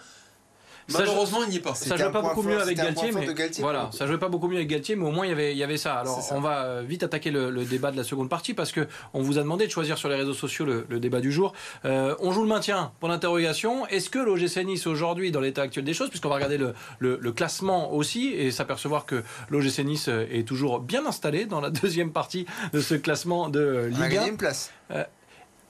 malheureusement, 0.91 1.43
il 1.43 1.49
n'y 1.49 1.57
est 1.57 1.59
pas. 1.59 1.75
Ça 1.75 1.95
jouait 1.95 2.11
pas 2.11 2.21
beaucoup 2.21 2.43
mieux 2.43 2.61
avec 2.61 2.77
Galtier, 2.77 3.11
mais 3.11 3.27
voilà, 3.59 3.89
ça 3.93 4.07
jouait 4.07 4.17
pas 4.17 4.29
beaucoup 4.29 4.47
mieux 4.47 4.57
avec 4.57 4.67
Galtier, 4.67 4.95
mais 4.95 5.05
au 5.05 5.11
moins 5.11 5.25
il 5.25 5.29
y 5.29 5.31
avait, 5.31 5.51
il 5.51 5.57
y 5.57 5.63
avait 5.63 5.77
ça. 5.77 5.95
Alors 5.95 6.19
on 6.31 6.39
va 6.39 6.63
euh, 6.63 6.83
vite 6.85 7.03
attaquer 7.03 7.31
le, 7.31 7.49
le 7.49 7.65
débat 7.65 7.91
de 7.91 7.97
la 7.97 8.03
seconde 8.03 8.29
partie 8.29 8.53
parce 8.53 8.71
que 8.71 8.87
on 9.13 9.21
vous 9.21 9.37
a 9.37 9.41
demandé 9.41 9.65
de 9.65 9.71
choisir 9.71 9.97
sur 9.97 10.09
les 10.09 10.15
réseaux 10.15 10.33
sociaux 10.33 10.65
le, 10.65 10.85
le 10.89 10.99
débat 10.99 11.19
du 11.19 11.31
jour. 11.31 11.53
Euh, 11.85 12.15
on 12.19 12.31
joue 12.31 12.41
le 12.41 12.47
maintien 12.47 12.91
pour 12.99 13.09
l'interrogation. 13.09 13.87
Est-ce 13.87 14.09
que 14.09 14.19
l'OGC 14.19 14.65
Nice 14.65 14.87
aujourd'hui, 14.87 15.31
dans 15.31 15.41
l'état 15.41 15.63
actuel 15.63 15.85
des 15.85 15.93
choses, 15.93 16.09
puisqu'on 16.09 16.29
va 16.29 16.35
regarder 16.35 16.57
le, 16.57 17.31
classement 17.31 17.93
aussi 17.93 18.29
et 18.29 18.51
s'apercevoir 18.51 19.05
que 19.05 19.23
l'OGC 19.49 19.79
Nice 19.79 20.07
est 20.07 20.47
toujours 20.47 20.79
bien 20.79 21.05
installé 21.05 21.45
dans 21.45 21.61
la 21.61 21.69
deuxième 21.81 22.11
partie 22.11 22.45
de 22.73 22.79
ce 22.79 22.95
classement 22.95 23.49
de 23.49 23.87
Ligue 23.91 24.01
1. 24.01 24.09
gagné 24.09 24.29
une 24.29 24.37
place. 24.37 24.71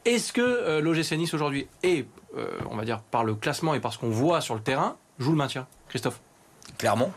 Est-ce 0.07 0.31
que 0.31 0.41
euh, 0.41 0.79
l'OGC 0.79 1.17
Nice 1.17 1.33
aujourd'hui 1.33 1.67
est, 1.83 2.07
euh, 2.37 2.47
on 2.71 2.77
va 2.77 2.85
dire, 2.85 3.01
par 3.01 3.25
le 3.25 3.35
classement 3.35 3.73
et 3.73 3.81
par 3.81 3.91
ce 3.91 3.97
qu'on 3.97 4.09
voit 4.09 4.39
sur 4.39 4.55
le 4.55 4.61
terrain, 4.61 4.95
joue 5.19 5.31
le 5.31 5.37
maintien 5.37 5.67
Christophe 5.89 6.19
Clairement, 6.77 7.11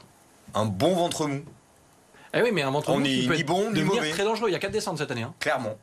un 0.54 0.64
bon 0.66 0.94
ventre 0.94 1.26
mou. 1.26 1.42
Eh 2.32 2.42
oui, 2.42 2.50
mais 2.52 2.62
un 2.62 2.70
ventre 2.70 2.90
On 2.90 2.98
mou 3.00 3.06
est 3.06 3.08
qui 3.08 3.26
peut 3.26 3.34
ni 3.34 3.40
être- 3.40 3.46
bon, 3.46 3.68
ni 3.70 3.74
devenir 3.80 3.94
mauvais. 3.96 4.10
très 4.10 4.24
dangereux. 4.24 4.48
Il 4.48 4.52
y 4.52 4.56
a 4.56 4.60
4 4.60 4.70
descentes 4.72 4.98
cette 4.98 5.10
année. 5.10 5.22
hein. 5.24 5.34
Clairement. 5.40 5.76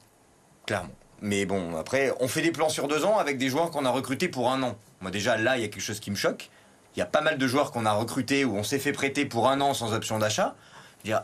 Clairement. 0.65 0.93
Mais 1.21 1.45
bon, 1.45 1.75
après, 1.77 2.13
on 2.19 2.27
fait 2.27 2.41
des 2.41 2.51
plans 2.51 2.69
sur 2.69 2.88
deux 2.88 3.03
ans 3.03 3.17
avec 3.17 3.38
des 3.38 3.49
joueurs 3.49 3.71
qu'on 3.71 3.86
a 3.86 3.89
recrutés 3.89 4.30
pour 4.30 4.49
un 4.51 4.62
an. 4.63 4.77
Moi, 5.01 5.12
déjà, 5.12 5.36
là, 5.38 5.58
il 5.58 5.62
y 5.62 5.65
a 5.65 5.67
quelque 5.67 5.82
chose 5.82 5.99
qui 5.99 6.12
me 6.12 6.15
choque. 6.15 6.49
Il 6.95 6.99
y 6.99 7.01
a 7.01 7.06
pas 7.06 7.21
mal 7.21 7.38
de 7.38 7.47
joueurs 7.47 7.71
qu'on 7.71 7.86
a 7.86 7.91
recrutés 7.91 8.45
ou 8.45 8.56
on 8.56 8.63
s'est 8.63 8.80
fait 8.80 8.91
prêter 8.93 9.25
pour 9.25 9.49
un 9.49 9.60
an 9.62 9.73
sans 9.73 9.93
option 9.93 10.19
d'achat. 10.19 10.56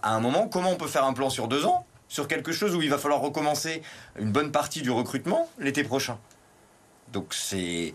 À 0.02 0.14
un 0.16 0.20
moment, 0.20 0.48
comment 0.48 0.72
on 0.72 0.76
peut 0.76 0.88
faire 0.88 1.04
un 1.06 1.14
plan 1.14 1.30
sur 1.30 1.48
deux 1.48 1.66
ans 1.66 1.86
sur 2.08 2.28
quelque 2.28 2.52
chose 2.52 2.76
où 2.76 2.82
il 2.82 2.90
va 2.90 2.98
falloir 2.98 3.22
recommencer 3.22 3.82
une 4.20 4.32
bonne 4.32 4.52
partie 4.52 4.82
du 4.82 4.92
recrutement 4.92 5.50
l'été 5.58 5.84
prochain? 5.84 6.18
Donc, 7.12 7.34
c'est. 7.34 7.94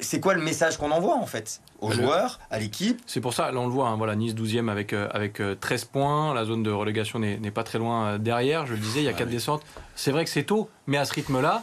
C'est 0.00 0.20
quoi 0.20 0.34
le 0.34 0.42
message 0.42 0.76
qu'on 0.76 0.90
envoie 0.90 1.14
en 1.16 1.26
fait 1.26 1.60
Aux 1.80 1.88
Le- 1.90 1.94
joueurs, 1.94 2.40
à 2.50 2.58
l'équipe? 2.58 3.00
C'est 3.06 3.20
pour 3.20 3.32
ça, 3.32 3.52
là 3.52 3.60
on 3.60 3.66
le 3.66 3.72
voit, 3.72 3.88
hein, 3.88 3.96
voilà, 3.96 4.16
Nice 4.16 4.34
12e 4.34 4.68
avec, 4.68 4.92
euh, 4.92 5.08
avec 5.12 5.40
euh, 5.40 5.54
13 5.54 5.84
points. 5.84 6.34
La 6.34 6.44
zone 6.44 6.62
de 6.62 6.70
relégation 6.70 7.18
n'est 7.18 7.50
pas 7.50 7.62
très 7.64 7.78
loin 7.78 8.06
euh, 8.06 8.18
derrière. 8.18 8.66
Je 8.66 8.72
le 8.74 8.78
disais, 8.80 9.00
il 9.00 9.04
y 9.04 9.08
a 9.08 9.12
Ah 9.14 9.18
4 9.18 9.26
oui. 9.28 9.32
descentes. 9.34 9.62
C'est 9.94 10.10
vrai 10.10 10.24
que 10.24 10.30
c'est 10.30 10.44
tôt, 10.44 10.68
mais 10.86 10.96
à 10.96 11.04
ce 11.04 11.12
rythme-là, 11.14 11.62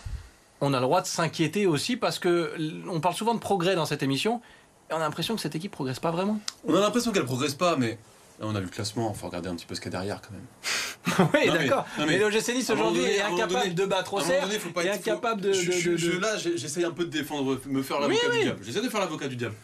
on 0.62 0.74
a 0.74 0.78
le 0.80 0.84
droit 0.86 1.02
de 1.02 1.08
s'inquiéter 1.08 1.66
aussi 1.66 1.98
parce 1.98 2.20
que 2.20 2.54
l- 2.56 2.84
on 2.90 3.00
parle 3.02 3.16
souvent 3.16 3.34
de 3.34 3.40
progrès 3.40 3.76
dans 3.76 3.86
cette 3.86 4.04
émission. 4.04 4.42
Et 4.90 4.94
on 4.94 4.98
a 4.98 5.00
l'impression 5.00 5.36
que 5.36 5.42
cette 5.42 5.56
équipe 5.56 5.72
progresse 5.72 6.00
pas 6.00 6.12
vraiment. 6.12 6.40
On 6.68 6.76
a 6.76 6.80
l'impression 6.80 7.12
qu'elle 7.12 7.26
progresse 7.26 7.56
pas, 7.56 7.76
mais 7.78 7.98
on 8.42 8.56
a 8.56 8.60
vu 8.60 8.66
le 8.66 8.72
classement. 8.72 9.12
Il 9.16 9.20
faut 9.20 9.28
regarder 9.28 9.50
un 9.50 9.56
petit 9.56 9.66
peu 9.66 9.76
ce 9.76 9.82
qu'il 9.82 9.92
y 9.92 9.96
a 9.96 10.00
derrière 10.00 10.22
quand 10.22 10.32
même. 10.34 11.30
oui, 11.34 11.40
mais- 11.52 11.68
d'accord. 11.68 11.86
Mais, 12.00 12.06
mais 12.06 12.18
le 12.20 12.30
GC 12.30 12.54
Nice 12.54 12.70
aujourd'hui 12.70 13.04
est 13.04 13.22
incapable 13.22 13.54
donné- 13.54 13.74
de 13.74 13.86
battre 13.86 14.14
Auxerre 14.14 14.44
donné, 14.48 14.60
faut 14.60 14.70
pas 14.70 14.84
et 14.84 14.88
être- 14.88 14.96
incapable 15.08 15.42
faut- 15.42 15.48
de. 15.50 15.54
je- 15.54 15.72
de- 15.72 15.72
je- 15.78 15.90
de- 15.92 15.98
je- 15.98 16.12
de- 16.12 16.18
Là, 16.20 16.38
j'essaye 16.38 16.84
un 16.86 16.92
peu 16.92 17.06
de 17.06 17.10
défendre, 17.10 17.60
me 17.68 17.82
faire 17.82 18.00
l'avocat 18.00 18.30
du 18.30 18.40
diable. 18.42 18.60
J'essaie 18.64 18.82
de 18.82 18.90
faire 18.90 19.00
l'avocat 19.00 19.28
du 19.28 19.36
diable. 19.36 19.56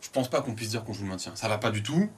Je 0.00 0.08
pense 0.10 0.28
pas 0.30 0.40
qu'on 0.40 0.54
puisse 0.54 0.70
dire 0.70 0.84
qu'on 0.84 0.92
joue 0.92 1.02
le 1.02 1.08
maintien. 1.08 1.32
Ça 1.34 1.48
va 1.48 1.58
pas 1.58 1.70
du 1.70 1.82
tout. 1.82 2.08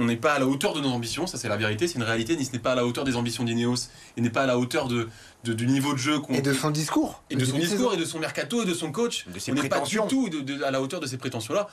On 0.00 0.04
n'est 0.04 0.16
pas 0.16 0.34
à 0.34 0.38
la 0.38 0.46
hauteur 0.46 0.74
de 0.74 0.80
nos 0.80 0.90
ambitions, 0.90 1.26
ça 1.26 1.38
c'est 1.38 1.48
la 1.48 1.56
vérité, 1.56 1.88
c'est 1.88 1.96
une 1.96 2.04
réalité. 2.04 2.36
Nice 2.36 2.52
n'est 2.52 2.60
pas 2.60 2.70
à 2.70 2.74
la 2.76 2.86
hauteur 2.86 3.02
des 3.02 3.16
ambitions 3.16 3.42
d'Ineos 3.42 3.88
et 4.16 4.20
n'est 4.20 4.30
pas 4.30 4.42
à 4.42 4.46
la 4.46 4.56
hauteur 4.56 4.86
de, 4.86 5.08
de- 5.42 5.52
du 5.54 5.66
niveau 5.66 5.92
de 5.92 5.98
jeu 5.98 6.20
qu'on 6.20 6.34
Et 6.34 6.40
de 6.40 6.52
son 6.52 6.70
discours. 6.70 7.20
et 7.30 7.34
de 7.34 7.44
son 7.44 7.58
discours 7.58 7.94
et 7.94 7.96
de 7.96 8.04
son 8.04 8.20
mercato 8.20 8.62
et 8.62 8.64
de 8.64 8.74
son 8.74 8.92
coach. 8.92 9.26
de 9.26 9.36
ses 9.40 9.50
on 9.50 9.56
n'est 9.56 9.68
pas 9.68 9.80
du 9.80 9.98
tout 10.08 10.28
de- 10.28 10.38
de- 10.40 10.62
à 10.62 10.70
la 10.70 10.80
hauteur 10.80 11.00
de 11.00 11.06
ces 11.06 11.16
prétentions-là. 11.18 11.68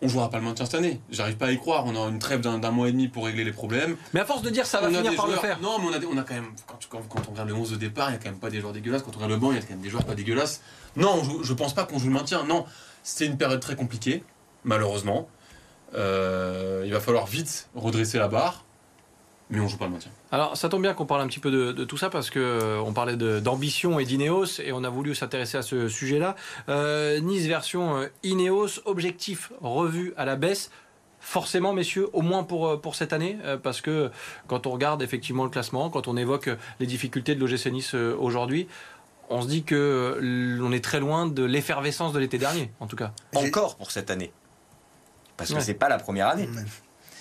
On 0.00 0.06
jouera 0.08 0.30
pas 0.30 0.38
le 0.38 0.44
maintien 0.44 0.64
cette 0.64 0.76
année. 0.76 1.00
J'arrive 1.10 1.36
pas 1.36 1.46
à 1.46 1.50
y 1.50 1.58
croire. 1.58 1.84
On 1.86 1.96
a 1.96 2.08
une 2.08 2.20
trêve 2.20 2.40
d'un 2.40 2.70
mois 2.70 2.88
et 2.88 2.92
demi 2.92 3.08
pour 3.08 3.24
régler 3.26 3.42
les 3.42 3.52
problèmes. 3.52 3.96
Mais 4.14 4.20
à 4.20 4.24
force 4.24 4.42
de 4.42 4.50
dire 4.50 4.64
ça 4.64 4.80
va 4.80 4.88
On 4.88 4.94
finir 4.94 5.14
par 5.16 5.26
le 5.26 5.34
faire. 5.36 5.58
Non, 5.60 5.78
mais 5.80 5.86
on 5.88 5.92
a, 5.92 5.98
des- 5.98 6.06
on 6.06 6.16
a 6.16 6.22
quand 6.22 6.34
même. 6.34 6.50
Quand, 6.68 6.78
quand- 6.88 7.08
quand 7.08 7.22
on 7.28 7.32
regarde 7.32 7.48
le 7.48 7.54
11 7.56 7.72
de 7.72 7.76
départ, 7.76 8.10
il 8.10 8.12
y 8.12 8.16
a 8.16 8.18
quand 8.18 8.30
même 8.30 8.38
pas 8.38 8.50
des 8.50 8.60
joueurs 8.60 8.72
dégueulasses. 8.72 9.02
Quand 9.02 9.10
on 9.10 9.16
regarde 9.16 9.32
le 9.32 9.38
banc, 9.38 9.50
il 9.50 9.56
y 9.56 9.58
a 9.58 9.62
quand 9.62 9.70
même 9.70 9.80
des 9.80 9.90
joueurs 9.90 10.04
pas 10.04 10.14
dégueulasses. 10.14 10.60
Non, 10.96 11.20
je 11.42 11.52
pense 11.52 11.74
pas 11.74 11.84
qu'on 11.84 11.98
joue 11.98 12.06
le 12.08 12.14
maintien. 12.14 12.44
Non, 12.44 12.64
c'est 13.02 13.26
une 13.26 13.36
période 13.36 13.58
très 13.60 13.74
compliquée, 13.74 14.22
malheureusement. 14.62 15.28
Euh, 15.94 16.82
il 16.86 16.92
va 16.92 17.00
falloir 17.00 17.26
vite 17.26 17.68
redresser 17.74 18.18
la 18.18 18.28
barre, 18.28 18.64
mais 19.50 19.60
on 19.60 19.68
joue 19.68 19.78
pas 19.78 19.86
le 19.86 19.92
maintien. 19.92 20.10
Alors, 20.30 20.56
ça 20.56 20.68
tombe 20.68 20.82
bien 20.82 20.92
qu'on 20.94 21.06
parle 21.06 21.22
un 21.22 21.26
petit 21.26 21.38
peu 21.40 21.50
de, 21.50 21.72
de 21.72 21.84
tout 21.84 21.96
ça 21.96 22.10
parce 22.10 22.28
que 22.30 22.38
euh, 22.38 22.80
on 22.84 22.92
parlait 22.92 23.16
d'ambition 23.16 23.98
et 23.98 24.04
d'Ineos 24.04 24.60
et 24.62 24.72
on 24.72 24.84
a 24.84 24.90
voulu 24.90 25.14
s'intéresser 25.14 25.56
à 25.56 25.62
ce 25.62 25.88
sujet-là. 25.88 26.36
Euh, 26.68 27.20
nice 27.20 27.46
version 27.46 27.96
euh, 27.98 28.06
Ineos, 28.22 28.80
objectif 28.84 29.52
revu 29.60 30.12
à 30.16 30.24
la 30.24 30.36
baisse. 30.36 30.70
Forcément, 31.20 31.72
messieurs, 31.72 32.08
au 32.12 32.22
moins 32.22 32.44
pour, 32.44 32.68
euh, 32.68 32.76
pour 32.76 32.94
cette 32.94 33.12
année, 33.12 33.38
parce 33.62 33.80
que 33.80 34.10
quand 34.46 34.66
on 34.66 34.70
regarde 34.70 35.02
effectivement 35.02 35.44
le 35.44 35.50
classement, 35.50 35.90
quand 35.90 36.06
on 36.08 36.16
évoque 36.16 36.48
les 36.78 36.86
difficultés 36.86 37.34
de 37.34 37.40
l'OGC 37.40 37.66
Nice 37.72 37.94
aujourd'hui, 37.94 38.68
on 39.30 39.42
se 39.42 39.48
dit 39.48 39.62
que 39.64 40.58
on 40.62 40.72
est 40.72 40.82
très 40.82 41.00
loin 41.00 41.26
de 41.26 41.42
l'effervescence 41.42 42.12
de 42.12 42.18
l'été 42.18 42.38
dernier, 42.38 42.70
en 42.80 42.86
tout 42.86 42.96
cas. 42.96 43.12
Encore 43.34 43.76
pour 43.76 43.90
cette 43.90 44.10
année. 44.10 44.32
Parce 45.36 45.50
que 45.50 45.56
Ouais. 45.56 45.60
c'est 45.60 45.74
pas 45.74 45.88
la 45.88 45.98
première 45.98 46.28
année. 46.28 46.48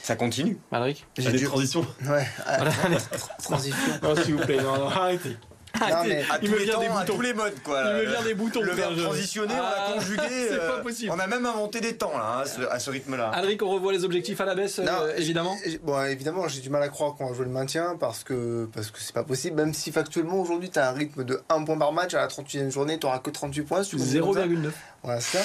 Ça 0.08 0.16
continue. 0.16 0.58
Malric 0.72 1.06
J'ai 1.18 1.28
Allez, 1.28 1.38
dû- 1.40 1.46
transition. 1.48 1.82
Ouais, 2.08 2.26
ah, 2.46 2.56
Voilà, 2.56 2.72
allez. 2.86 2.96
transition. 3.44 3.78
Non, 4.02 4.16
s'il 4.16 4.36
vous 4.36 4.46
plaît, 4.46 4.56
non, 4.62 4.78
non, 4.78 4.88
arrêtez. 4.88 5.36
non, 5.82 5.86
mais 6.08 6.24
à 6.32 6.40
tous 6.40 6.46
les 6.56 6.66
temps, 6.66 6.98
à 6.98 7.04
tous 7.04 7.20
les 7.20 7.34
modes, 7.34 7.62
quoi. 7.62 7.82
Il 7.86 7.94
me 8.08 8.12
vient 8.12 8.22
des 8.24 8.34
boutons. 8.34 8.62
Le 8.62 8.72
verbe 8.72 8.98
transitionné, 8.98 9.54
on 9.54 9.58
l'a 9.62 9.76
Ah, 9.90 9.94
conjugué. 9.96 10.22
c'est 10.30 10.54
euh, 10.54 10.78
pas 10.78 10.82
possible. 10.82 11.12
On 11.14 11.20
a 11.20 11.28
même 11.28 11.46
inventé 11.46 11.82
des 11.82 11.98
temps, 11.98 12.18
là, 12.18 12.42
hein, 12.42 12.66
à 12.72 12.80
ce, 12.80 12.90
rythme-là. 12.90 13.32
Alric, 13.34 13.62
on 13.62 13.70
revoit 13.70 13.92
les 13.92 14.06
objectifs 14.06 14.40
à 14.40 14.46
la 14.46 14.56
baisse, 14.56 14.80
Non, 14.80 14.92
euh, 15.02 15.14
évidemment. 15.18 15.58
j'ai- 15.66 15.78
Bon, 15.80 16.02
évidemment, 16.06 16.48
j'ai 16.48 16.62
du 16.62 16.70
mal 16.70 16.82
à 16.84 16.88
croire 16.88 17.14
qu'on 17.16 17.28
va 17.28 17.34
jouer 17.36 17.44
le 17.46 17.52
maintien 17.52 17.98
parce 18.00 18.24
que 18.24 18.70
parce 18.74 18.90
que 18.92 19.00
c'est 19.02 19.14
pas 19.14 19.26
possible. 19.26 19.58
Même 19.58 19.74
si 19.74 19.92
factuellement 19.92 20.40
aujourd'hui, 20.40 20.70
tu 20.70 20.80
as 20.80 20.90
un 20.90 20.94
rythme 20.94 21.26
de 21.26 21.42
1 21.50 21.66
point 21.66 21.78
par 21.78 21.92
match 21.92 22.14
à 22.14 22.20
la 22.22 22.28
38e 22.28 22.72
journée, 22.72 22.98
tu 22.98 23.06
n'auras 23.06 23.20
que 23.20 23.30
38 23.30 23.64
points. 23.64 23.84
si 23.84 23.90
tu 23.90 23.98
continues 23.98 24.22
comme 24.22 24.34
ça. 24.36 24.46
0,9. 24.48 24.72
Voilà, 25.04 25.20
c'est 25.20 25.38
ça. 25.40 25.44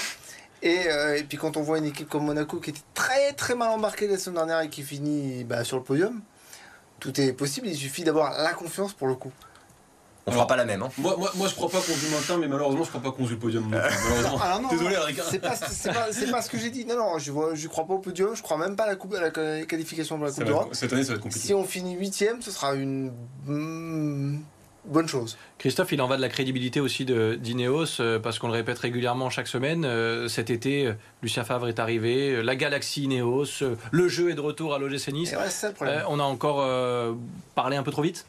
Et, 0.63 0.89
euh, 0.89 1.17
et 1.17 1.25
puis 1.25 1.39
quand 1.39 1.57
on 1.57 1.63
voit 1.63 1.79
une 1.79 1.87
équipe 1.87 2.09
comme 2.09 2.25
Monaco 2.25 2.59
qui 2.59 2.71
était 2.71 2.81
très 2.95 3.33
très 3.33 3.55
mal 3.55 3.69
embarquée 3.71 4.07
la 4.07 4.17
semaine 4.17 4.37
dernière 4.47 4.61
et 4.61 4.69
qui 4.69 4.83
finit 4.83 5.45
bah, 5.45 5.65
sur 5.65 5.77
le 5.77 5.83
podium, 5.83 6.21
tout 7.01 7.21
est 7.21 7.33
possible. 7.33 7.67
Il 7.67 7.77
suffit 7.77 8.05
d'avoir 8.05 8.41
la 8.41 8.53
confiance 8.53 8.93
pour 8.93 9.09
le 9.09 9.15
coup. 9.15 9.33
On 10.27 10.31
fera 10.31 10.47
pas 10.47 10.55
la 10.55 10.65
même. 10.65 10.83
Hein. 10.83 10.89
Moi, 10.99 11.17
moi, 11.19 11.33
moi, 11.35 11.49
je 11.49 11.55
crois 11.55 11.69
pas 11.69 11.79
qu'on 11.79 11.93
joue 11.93 12.07
le 12.07 12.17
maintien, 12.17 12.39
mais 12.39 12.47
malheureusement, 12.47 12.85
je 12.85 12.91
crois 12.91 13.01
pas 13.01 13.11
qu'on 13.11 13.25
joue 13.25 13.35
le 13.35 13.41
podium. 13.41 13.65
non 13.65 13.71
malheureusement. 13.71 14.41
Alors 14.41 14.63
non, 14.63 14.69
Désolé, 14.69 14.95
non, 14.95 15.03
Alric. 15.03 15.21
C'est 15.29 15.41
pas, 15.41 15.51
pas, 15.51 16.43
ce 16.43 16.49
que 16.49 16.59
j'ai 16.59 16.71
dit. 16.71 16.85
Non, 16.85 16.97
non, 16.97 17.19
je 17.19 17.33
je 17.55 17.69
crois 17.69 17.87
pas 17.87 17.95
au 17.95 17.99
podium. 17.99 18.37
Je 18.37 18.43
crois 18.43 18.57
même 18.57 18.77
pas 18.77 18.85
à 18.85 18.87
la, 18.87 18.95
coupe, 18.95 19.15
à 19.15 19.21
la 19.21 19.31
qualification 19.65 20.19
de 20.19 20.27
la 20.27 20.31
Coupe 20.31 20.45
d'Europe. 20.45 20.69
Cette 20.73 20.93
année, 20.93 21.03
ça 21.03 21.09
va 21.09 21.15
être 21.17 21.23
compliqué. 21.23 21.45
Si 21.45 21.55
on 21.55 21.65
finit 21.65 21.95
huitième, 21.95 22.41
ce 22.41 22.53
sera 22.53 22.75
une 22.75 23.13
mm, 23.47 24.39
bonne 24.85 25.09
chose. 25.09 25.39
Christophe, 25.59 25.93
il 25.93 26.01
en 26.03 26.07
va 26.07 26.17
de 26.17 26.23
la 26.23 26.29
crédibilité 26.29 26.81
aussi 26.81 27.05
de 27.05 27.35
d'Ineos, 27.35 28.01
euh, 28.01 28.19
parce 28.19 28.39
qu'on 28.39 28.49
le 28.49 28.55
répète 28.55 28.79
régulièrement 28.79 29.31
chaque 29.31 29.49
semaine. 29.49 29.85
euh, 29.85 30.29
cet 30.29 30.51
été, 30.51 30.87
euh, 30.87 30.93
Lucien 31.23 31.45
Favre 31.45 31.69
est 31.69 31.79
arrivé, 31.79 32.43
la 32.43 32.57
galaxie 32.57 33.05
Ineos, 33.05 33.63
le 33.91 34.09
jeu 34.09 34.31
est 34.31 34.35
de 34.35 34.41
retour 34.41 34.75
à 34.75 34.79
l'OGC 34.79 35.13
Nice. 35.13 35.33
Ouais, 35.33 35.45
c'est 35.45 35.51
ça 35.51 35.69
le 35.69 35.75
problème. 35.75 36.03
On 36.09 36.19
a 36.19 36.25
encore 36.25 36.67
parlé 37.55 37.77
un 37.77 37.83
peu 37.83 37.91
trop 37.91 38.03
vite. 38.03 38.27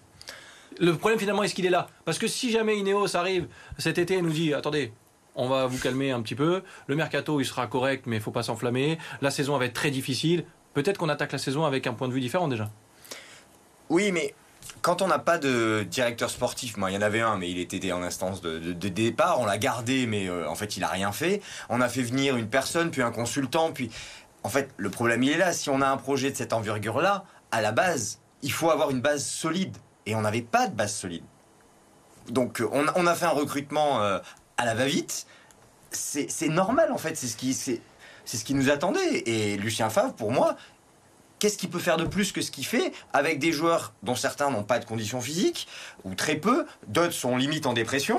Le 0.80 0.96
problème 0.96 1.20
finalement, 1.20 1.44
est-ce 1.44 1.54
qu'il 1.54 1.66
est 1.66 1.72
là? 1.72 1.88
Parce 2.06 2.18
que 2.18 2.28
si 2.28 2.52
jamais 2.52 2.78
Ineos 2.78 3.16
arrive 3.16 3.48
cet 3.78 3.98
été 3.98 4.16
et 4.16 4.22
nous 4.22 4.32
dit 4.32 4.54
attendez, 4.54 4.92
on 5.36 5.48
va 5.48 5.68
vous 5.68 5.78
calmer 5.78 6.12
un 6.12 6.22
petit 6.22 6.36
peu, 6.36 6.64
le 6.88 6.96
mercato 6.96 7.40
il 7.40 7.46
sera 7.46 7.68
correct, 7.68 8.06
mais 8.08 8.18
il 8.18 8.22
faut 8.22 8.32
pas 8.32 8.44
s'enflammer, 8.44 8.98
la 9.22 9.32
saison 9.32 9.58
va 9.58 9.66
être 9.66 9.74
très 9.74 9.92
difficile. 9.92 10.46
Peut-être 10.74 10.98
qu'on 10.98 11.10
attaque 11.10 11.32
la 11.32 11.38
saison 11.38 11.66
avec 11.66 11.86
un 11.86 11.94
point 11.94 12.08
de 12.08 12.14
vue 12.14 12.22
différent 12.22 12.48
déjà. 12.48 12.72
Oui, 13.90 14.12
mais 14.12 14.34
quand 14.82 15.02
on 15.02 15.08
n'a 15.08 15.20
pas 15.20 15.38
de 15.38 15.86
directeur 15.90 16.30
sportif, 16.30 16.78
moi 16.78 16.92
il 16.92 16.96
y 16.96 16.98
en 16.98 17.02
avait 17.02 17.22
un, 17.22 17.38
mais 17.38 17.50
il 17.50 17.60
était 17.60 17.92
en 17.92 18.04
instance 18.04 18.42
de, 18.42 18.60
départ, 18.90 19.40
on 19.40 19.46
l'a 19.46 19.58
gardé, 19.58 20.06
mais 20.08 20.28
euh, 20.28 20.48
en 20.50 20.56
fait 20.56 20.78
il 20.78 20.84
a 20.84 20.88
rien 20.90 21.12
fait. 21.12 21.42
On 21.70 21.80
a 21.82 21.88
fait 21.90 22.02
venir 22.02 22.36
une 22.36 22.50
personne, 22.50 22.92
puis 22.92 23.02
un 23.02 23.12
consultant, 23.12 23.72
puis 23.72 23.90
en 24.44 24.50
fait 24.50 24.70
le 24.78 24.90
problème 24.90 25.24
il 25.24 25.32
est 25.32 25.38
là. 25.38 25.54
Si 25.54 25.70
on 25.70 25.82
a 25.82 25.88
un 25.88 25.98
projet 25.98 26.32
de 26.32 26.36
cette 26.36 26.54
envergure-là, 26.54 27.24
à 27.52 27.62
la 27.62 27.72
base, 27.72 28.20
il 28.42 28.52
faut 28.52 28.70
avoir 28.72 28.90
une 28.92 29.02
base 29.02 29.26
solide, 29.26 29.78
et 30.06 30.16
on 30.16 30.22
n'avait 30.22 30.42
pas 30.42 30.68
de 30.68 30.76
base 30.76 30.94
solide. 30.94 31.24
Donc 32.30 32.62
euh, 32.62 32.70
on, 32.72 33.08
a- 33.08 33.16
fait 33.16 33.26
un 33.26 33.30
recrutement 33.30 34.02
euh, 34.02 34.20
à 34.58 34.66
la 34.66 34.76
va-vite. 34.76 35.26
C'est 35.92 36.50
normal 36.50 36.92
en 36.92 36.98
fait, 36.98 37.16
c'est 37.16 37.28
ce 37.28 37.38
c'est 38.26 38.38
ce 38.38 38.44
qui 38.46 38.54
nous 38.54 38.70
attendait. 38.70 39.24
Et 39.26 39.58
Lucien 39.58 39.90
Favre, 39.90 40.14
pour 40.14 40.32
moi, 40.32 40.56
qu'est-ce 41.44 41.58
qu'il 41.58 41.70
peut 41.70 41.80
faire 41.80 41.98
de 41.98 42.06
plus 42.06 42.32
que 42.32 42.42
ce 42.42 42.52
qu'il 42.52 42.66
fait 42.66 42.94
avec 43.12 43.38
des 43.38 43.52
joueurs 43.52 43.92
dont 44.02 44.16
certains 44.16 44.50
n'ont 44.50 44.64
pas 44.64 44.80
de 44.80 44.86
conditions 44.86 45.20
physiques 45.20 45.68
ou 46.06 46.16
très 46.16 46.38
peu, 46.38 46.66
d'autres 46.88 47.12
sont 47.12 47.36
limite 47.36 47.66
en 47.66 47.74
dépression? 47.74 48.18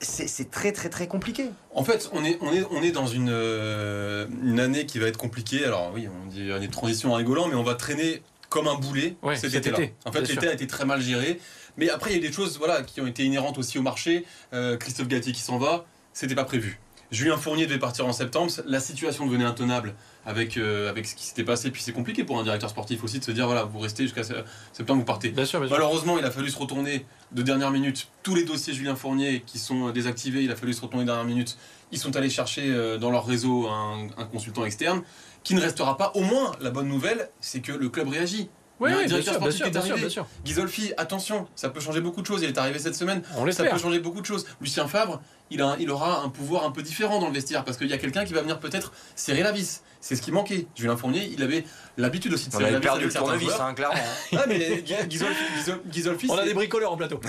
C'est 0.00 0.50
très 0.50 0.72
très 0.72 0.90
très 0.90 1.06
compliqué. 1.06 1.46
En 1.74 1.82
fait, 1.82 2.10
on 2.12 2.22
est, 2.22 2.36
on 2.42 2.52
est, 2.52 2.66
on 2.70 2.82
est 2.82 2.90
dans 2.90 3.06
une, 3.06 3.30
euh, 3.30 4.26
une 4.42 4.60
année 4.60 4.84
qui 4.84 4.98
va 4.98 5.06
être 5.06 5.16
compliquée. 5.16 5.64
Alors 5.64 5.92
oui, 5.94 6.08
on 6.08 6.26
dit 6.26 6.52
année 6.52 6.66
de 6.66 6.72
transition 6.72 7.12
en 7.12 7.14
rigolant, 7.14 7.48
mais 7.48 7.54
on 7.54 7.62
va 7.62 7.74
traîner 7.74 8.22
comme 8.50 8.68
un 8.68 8.74
boulet 8.74 9.16
Ouais, 9.22 9.36
cet 9.36 9.52
cet 9.52 9.66
été-là. 9.66 9.84
été, 9.84 9.94
En 10.04 10.12
fait, 10.12 10.20
l'été 10.20 10.46
a 10.48 10.52
été 10.52 10.66
très 10.66 10.84
mal 10.84 11.00
géré. 11.00 11.40
Mais 11.78 11.88
après, 11.88 12.10
il 12.10 12.22
y 12.22 12.22
a 12.22 12.28
des 12.28 12.34
choses 12.34 12.58
voilà, 12.58 12.82
qui 12.82 13.00
ont 13.00 13.06
été 13.06 13.24
inhérentes 13.24 13.56
aussi 13.56 13.78
au 13.78 13.82
marché. 13.82 14.26
Euh, 14.52 14.76
Christophe 14.76 15.08
Gatti 15.08 15.32
qui 15.32 15.40
s'en 15.40 15.56
va, 15.56 15.86
c'était 16.12 16.34
pas 16.34 16.44
prévu. 16.44 16.80
Julien 17.12 17.38
Fournier 17.38 17.66
devait 17.66 17.78
partir 17.78 18.06
en 18.06 18.12
septembre. 18.12 18.52
La 18.66 18.80
situation 18.80 19.26
devenait 19.26 19.44
intenable 19.44 19.94
avec, 20.26 20.56
euh, 20.56 20.88
avec 20.90 21.06
ce 21.06 21.14
qui 21.14 21.24
s'était 21.24 21.44
passé. 21.44 21.70
Puis 21.70 21.82
c'est 21.82 21.92
compliqué 21.92 22.24
pour 22.24 22.38
un 22.38 22.42
directeur 22.42 22.70
sportif 22.70 23.02
aussi 23.04 23.18
de 23.18 23.24
se 23.24 23.30
dire 23.32 23.46
voilà, 23.46 23.64
vous 23.64 23.78
restez 23.78 24.04
jusqu'à 24.04 24.22
se- 24.24 24.32
septembre, 24.72 25.00
vous 25.00 25.04
partez. 25.04 25.30
Bien 25.30 25.44
sûr, 25.44 25.58
bien 25.60 25.68
sûr. 25.68 25.76
Malheureusement, 25.76 26.18
il 26.18 26.24
a 26.24 26.30
fallu 26.30 26.50
se 26.50 26.58
retourner 26.58 27.06
de 27.32 27.42
dernière 27.42 27.70
minute. 27.70 28.08
Tous 28.22 28.34
les 28.34 28.44
dossiers 28.44 28.74
Julien 28.74 28.94
Fournier 28.96 29.42
qui 29.46 29.58
sont 29.58 29.90
désactivés, 29.90 30.42
il 30.42 30.50
a 30.50 30.56
fallu 30.56 30.72
se 30.72 30.80
retourner 30.80 31.04
de 31.04 31.08
dernière 31.10 31.26
minute. 31.26 31.56
Ils 31.90 31.98
sont 31.98 32.14
allés 32.16 32.30
chercher 32.30 32.70
euh, 32.70 32.98
dans 32.98 33.10
leur 33.10 33.26
réseau 33.26 33.68
un, 33.68 34.06
un 34.16 34.24
consultant 34.24 34.64
externe 34.64 35.02
qui 35.44 35.54
ne 35.54 35.60
restera 35.60 35.96
pas. 35.98 36.12
Au 36.14 36.22
moins, 36.22 36.52
la 36.60 36.70
bonne 36.70 36.88
nouvelle, 36.88 37.28
c'est 37.40 37.60
que 37.60 37.72
le 37.72 37.88
club 37.88 38.08
réagit. 38.08 38.48
Oui, 38.80 38.90
Il 38.90 38.92
y 38.92 38.94
a 38.94 38.96
un 38.96 39.02
oui, 39.02 39.06
bien 39.06 39.18
directeur 39.18 39.34
sûr, 39.34 39.40
bien 39.42 39.50
sportif 39.50 39.56
sûr, 39.56 39.64
qui 39.64 39.68
est 39.68 39.82
bien 39.82 39.92
arrivé. 39.92 40.14
bien. 40.14 40.26
Ghisolfi, 40.44 40.92
attention, 40.96 41.46
ça 41.54 41.68
peut 41.68 41.78
changer 41.80 42.00
beaucoup 42.00 42.20
de 42.22 42.26
choses. 42.26 42.42
Il 42.42 42.48
est 42.48 42.58
arrivé 42.58 42.78
cette 42.78 42.94
semaine. 42.96 43.22
On 43.36 43.48
Ça 43.52 43.64
peut 43.64 43.78
changer 43.78 44.00
beaucoup 44.00 44.20
de 44.20 44.26
choses. 44.26 44.46
Lucien 44.60 44.88
Favre, 44.88 45.20
il, 45.52 45.62
a, 45.62 45.76
il 45.78 45.90
aura 45.90 46.22
un 46.22 46.28
pouvoir 46.28 46.64
un 46.64 46.70
peu 46.70 46.82
différent 46.82 47.18
dans 47.20 47.28
le 47.28 47.34
vestiaire 47.34 47.64
parce 47.64 47.76
qu'il 47.76 47.88
y 47.88 47.92
a 47.92 47.98
quelqu'un 47.98 48.24
qui 48.24 48.32
va 48.32 48.40
venir 48.42 48.58
peut-être 48.58 48.92
serrer 49.14 49.42
la 49.42 49.52
vis. 49.52 49.82
C'est 50.00 50.16
ce 50.16 50.22
qui 50.22 50.32
manquait. 50.32 50.66
Julien 50.74 50.96
Fournier, 50.96 51.30
il 51.32 51.42
avait 51.44 51.64
l'habitude 51.96 52.34
aussi 52.34 52.48
de 52.48 52.54
On 52.56 52.58
serrer 52.58 52.72
la 52.72 52.78
vis 52.78 52.82
perdu 52.82 53.04
avec 53.04 53.14
le 53.14 53.20
tournevis, 53.20 53.52
hein, 53.60 53.72
clairement. 53.72 54.00
Ah, 54.36 54.44
mais 54.48 54.82
Ghisolfi, 54.82 55.34
Ghisol- 55.58 55.80
Ghisolfi, 55.86 56.26
On 56.28 56.36
a 56.36 56.44
des 56.44 56.54
bricoleurs 56.54 56.92
en 56.92 56.96
plateau. 56.96 57.20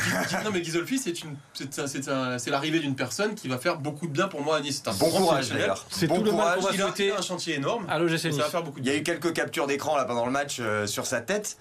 non 0.44 0.50
mais 0.52 0.62
Ghisolfi 0.62 0.98
c'est 0.98 2.50
l'arrivée 2.50 2.80
d'une 2.80 2.96
personne 2.96 3.36
qui 3.36 3.48
va 3.48 3.58
faire 3.60 3.78
beaucoup 3.78 4.08
de 4.08 4.12
bien 4.12 4.28
pour 4.28 4.42
moi 4.42 4.58
à 4.58 4.62
Nice. 4.62 4.82
C'est 4.84 4.90
un 4.90 4.94
Bon 4.94 5.10
courage 5.12 5.50
d'ailleurs. 5.50 5.86
C'est 5.90 6.08
bon 6.08 6.16
tout 6.18 6.24
le 6.24 6.32
mal 6.32 6.40
courage. 6.40 6.56
qu'on 6.56 6.62
va 6.64 6.94
Il 6.98 7.12
a, 7.12 7.18
un 7.18 7.22
chantier 7.22 7.56
énorme. 7.56 7.86
Nice. 8.00 8.22
ça 8.22 8.30
va 8.30 8.50
faire 8.50 8.64
beaucoup 8.64 8.80
de 8.80 8.86
Il 8.86 8.92
y 8.92 8.96
a 8.96 8.98
eu 8.98 9.04
quelques 9.04 9.34
captures 9.34 9.68
d'écran 9.68 9.96
là 9.96 10.06
pendant 10.06 10.26
le 10.26 10.32
match 10.32 10.58
euh, 10.60 10.88
sur 10.88 11.06
sa 11.06 11.22
tête. 11.22 11.58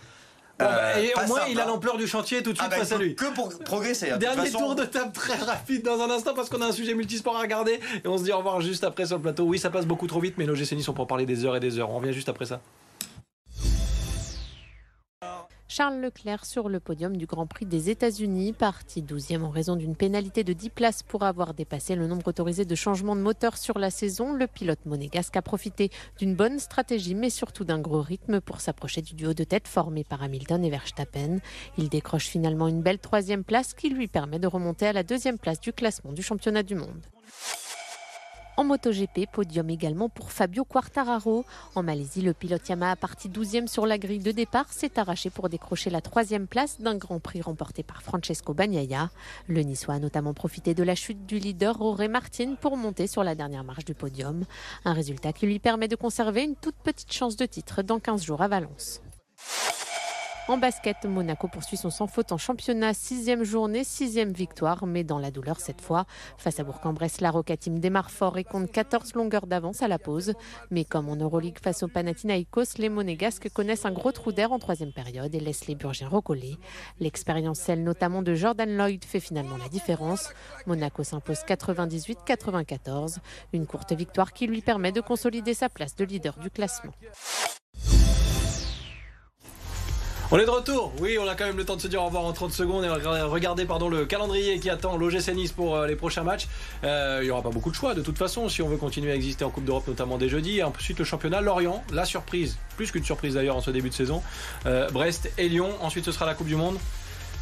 Bah, 0.62 0.78
Euh, 0.96 1.02
et 1.02 1.12
au 1.14 1.26
moins, 1.26 1.38
simple, 1.40 1.50
il 1.52 1.60
a 1.60 1.64
hein. 1.64 1.66
l'ampleur 1.68 1.96
du 1.96 2.06
chantier 2.06 2.42
tout 2.42 2.52
de 2.52 2.58
Ah 2.58 2.64
suite 2.64 2.70
bah, 2.70 2.76
face 2.78 2.92
à 2.92 2.98
lui. 2.98 3.14
Que 3.14 3.32
pour 3.34 3.56
progresser. 3.60 4.10
hein. 4.10 4.14
De 4.16 4.20
Dernier 4.20 4.46
façon, 4.46 4.58
tour 4.58 4.74
de 4.74 4.84
table 4.84 5.12
très 5.12 5.34
rapide 5.36 5.82
dans 5.84 6.00
un 6.00 6.10
instant 6.10 6.34
parce 6.34 6.48
qu'on 6.48 6.60
a 6.62 6.66
un 6.66 6.72
sujet 6.72 6.94
multisport 6.94 7.36
à 7.36 7.40
regarder 7.40 7.80
et 8.04 8.08
on 8.08 8.18
se 8.18 8.24
dit 8.24 8.32
au 8.32 8.38
revoir 8.38 8.60
juste 8.60 8.84
après 8.84 9.06
sur 9.06 9.16
le 9.16 9.22
plateau. 9.22 9.44
Oui, 9.44 9.58
ça 9.58 9.70
passe 9.70 9.86
beaucoup 9.86 10.06
trop 10.06 10.20
vite, 10.20 10.34
mais 10.38 10.46
l'OGC 10.46 10.72
Nice 10.72 10.84
sont 10.86 10.92
pour 10.94 11.06
parler 11.06 11.26
des 11.26 11.44
heures 11.44 11.56
et 11.56 11.60
des 11.60 11.78
heures. 11.78 11.90
On 11.90 11.96
revient 11.98 12.12
juste 12.12 12.28
après 12.28 12.46
ça. 12.46 12.60
Charles 15.74 16.02
Leclerc 16.02 16.44
sur 16.44 16.68
le 16.68 16.80
podium 16.80 17.16
du 17.16 17.24
Grand 17.24 17.46
Prix 17.46 17.64
des 17.64 17.88
États-Unis, 17.88 18.52
parti 18.52 19.00
12e 19.00 19.40
en 19.40 19.48
raison 19.48 19.74
d'une 19.74 19.96
pénalité 19.96 20.44
de 20.44 20.52
10 20.52 20.68
places 20.68 21.02
pour 21.02 21.22
avoir 21.22 21.54
dépassé 21.54 21.94
le 21.94 22.06
nombre 22.06 22.28
autorisé 22.28 22.66
de 22.66 22.74
changements 22.74 23.16
de 23.16 23.22
moteur 23.22 23.56
sur 23.56 23.78
la 23.78 23.88
saison. 23.88 24.34
Le 24.34 24.46
pilote 24.46 24.84
monégasque 24.84 25.34
a 25.34 25.40
profité 25.40 25.90
d'une 26.18 26.34
bonne 26.34 26.58
stratégie, 26.58 27.14
mais 27.14 27.30
surtout 27.30 27.64
d'un 27.64 27.78
gros 27.78 28.02
rythme 28.02 28.42
pour 28.42 28.60
s'approcher 28.60 29.00
du 29.00 29.14
duo 29.14 29.32
de 29.32 29.44
tête 29.44 29.66
formé 29.66 30.04
par 30.04 30.22
Hamilton 30.22 30.62
et 30.62 30.68
Verstappen. 30.68 31.38
Il 31.78 31.88
décroche 31.88 32.26
finalement 32.26 32.68
une 32.68 32.82
belle 32.82 32.98
troisième 32.98 33.42
place 33.42 33.72
qui 33.72 33.88
lui 33.88 34.08
permet 34.08 34.38
de 34.38 34.48
remonter 34.48 34.88
à 34.88 34.92
la 34.92 35.04
deuxième 35.04 35.38
place 35.38 35.58
du 35.58 35.72
classement 35.72 36.12
du 36.12 36.22
championnat 36.22 36.64
du 36.64 36.74
monde. 36.74 37.00
En 38.58 38.64
MotoGP, 38.64 39.26
podium 39.32 39.70
également 39.70 40.10
pour 40.10 40.30
Fabio 40.30 40.64
Quartararo. 40.64 41.46
En 41.74 41.82
Malaisie, 41.82 42.20
le 42.20 42.34
pilote 42.34 42.68
Yamaha 42.68 42.96
parti 42.96 43.30
12e 43.30 43.66
sur 43.66 43.86
la 43.86 43.96
grille 43.96 44.18
de 44.18 44.30
départ 44.30 44.70
s'est 44.70 44.98
arraché 44.98 45.30
pour 45.30 45.48
décrocher 45.48 45.88
la 45.88 46.02
troisième 46.02 46.46
place 46.46 46.78
d'un 46.78 46.96
Grand 46.96 47.18
Prix 47.18 47.40
remporté 47.40 47.82
par 47.82 48.02
Francesco 48.02 48.52
Bagnaia. 48.52 49.10
Le 49.48 49.62
Niçois 49.62 49.94
a 49.94 49.98
notamment 49.98 50.34
profité 50.34 50.74
de 50.74 50.82
la 50.82 50.94
chute 50.94 51.24
du 51.24 51.38
leader 51.38 51.78
Roré 51.78 52.08
Martin 52.08 52.54
pour 52.60 52.76
monter 52.76 53.06
sur 53.06 53.24
la 53.24 53.34
dernière 53.34 53.64
marche 53.64 53.86
du 53.86 53.94
podium. 53.94 54.44
Un 54.84 54.92
résultat 54.92 55.32
qui 55.32 55.46
lui 55.46 55.58
permet 55.58 55.88
de 55.88 55.96
conserver 55.96 56.42
une 56.42 56.56
toute 56.56 56.76
petite 56.76 57.12
chance 57.12 57.36
de 57.36 57.46
titre 57.46 57.82
dans 57.82 58.00
15 58.00 58.22
jours 58.22 58.42
à 58.42 58.48
Valence. 58.48 59.00
En 60.48 60.58
basket, 60.58 61.04
Monaco 61.04 61.46
poursuit 61.46 61.76
son 61.76 61.90
sans 61.90 62.08
faute 62.08 62.32
en 62.32 62.36
championnat, 62.36 62.94
sixième 62.94 63.44
journée, 63.44 63.84
sixième 63.84 64.32
victoire, 64.32 64.86
mais 64.86 65.04
dans 65.04 65.20
la 65.20 65.30
douleur 65.30 65.60
cette 65.60 65.80
fois. 65.80 66.04
Face 66.36 66.58
à 66.58 66.64
Bourg-en-Bresse, 66.64 67.20
la 67.20 67.30
Roca 67.30 67.56
Team 67.56 67.78
démarre 67.78 68.10
fort 68.10 68.36
et 68.38 68.42
compte 68.42 68.70
14 68.70 69.14
longueurs 69.14 69.46
d'avance 69.46 69.82
à 69.82 69.88
la 69.88 70.00
pause. 70.00 70.32
Mais 70.72 70.84
comme 70.84 71.08
en 71.08 71.14
Euroleague 71.14 71.58
face 71.62 71.84
au 71.84 71.88
Panathinaikos, 71.88 72.76
les 72.78 72.88
Monégasques 72.88 73.50
connaissent 73.50 73.84
un 73.84 73.92
gros 73.92 74.10
trou 74.10 74.32
d'air 74.32 74.50
en 74.50 74.58
troisième 74.58 74.92
période 74.92 75.32
et 75.32 75.38
laissent 75.40 75.68
les 75.68 75.76
Burgiens 75.76 76.08
recoller. 76.08 76.56
L'expérience, 76.98 77.60
celle 77.60 77.84
notamment 77.84 78.22
de 78.22 78.34
Jordan 78.34 78.76
Lloyd, 78.76 79.04
fait 79.04 79.20
finalement 79.20 79.58
la 79.58 79.68
différence. 79.68 80.30
Monaco 80.66 81.04
s'impose 81.04 81.42
98-94, 81.46 83.18
une 83.52 83.66
courte 83.66 83.92
victoire 83.92 84.32
qui 84.32 84.48
lui 84.48 84.60
permet 84.60 84.90
de 84.90 85.00
consolider 85.00 85.54
sa 85.54 85.68
place 85.68 85.94
de 85.94 86.04
leader 86.04 86.36
du 86.40 86.50
classement. 86.50 86.92
On 90.34 90.38
est 90.38 90.46
de 90.46 90.50
retour. 90.50 90.94
Oui, 90.98 91.18
on 91.20 91.28
a 91.28 91.34
quand 91.34 91.44
même 91.44 91.58
le 91.58 91.64
temps 91.66 91.76
de 91.76 91.80
se 91.82 91.88
dire 91.88 92.00
au 92.00 92.06
revoir 92.06 92.24
en 92.24 92.32
30 92.32 92.52
secondes 92.52 92.86
et 92.86 92.88
regarder 92.88 93.66
pardon, 93.66 93.90
le 93.90 94.06
calendrier 94.06 94.58
qui 94.58 94.70
attend 94.70 94.96
l'OGC 94.96 95.34
Nice 95.34 95.52
pour 95.52 95.76
euh, 95.76 95.86
les 95.86 95.94
prochains 95.94 96.22
matchs. 96.22 96.48
Euh, 96.84 97.18
il 97.20 97.26
n'y 97.26 97.30
aura 97.30 97.42
pas 97.42 97.50
beaucoup 97.50 97.68
de 97.68 97.74
choix 97.74 97.92
de 97.92 98.00
toute 98.00 98.16
façon 98.16 98.48
si 98.48 98.62
on 98.62 98.68
veut 98.68 98.78
continuer 98.78 99.12
à 99.12 99.14
exister 99.14 99.44
en 99.44 99.50
Coupe 99.50 99.66
d'Europe, 99.66 99.86
notamment 99.86 100.16
des 100.16 100.30
jeudis. 100.30 100.62
Ensuite, 100.62 100.98
le 100.98 101.04
championnat, 101.04 101.42
Lorient, 101.42 101.84
la 101.92 102.06
surprise, 102.06 102.56
plus 102.78 102.90
qu'une 102.90 103.04
surprise 103.04 103.34
d'ailleurs 103.34 103.56
en 103.56 103.60
ce 103.60 103.70
début 103.70 103.90
de 103.90 103.94
saison. 103.94 104.22
Euh, 104.64 104.88
Brest 104.88 105.30
et 105.36 105.50
Lyon. 105.50 105.68
Ensuite, 105.82 106.06
ce 106.06 106.12
sera 106.12 106.24
la 106.24 106.32
Coupe 106.32 106.46
du 106.46 106.56
Monde. 106.56 106.78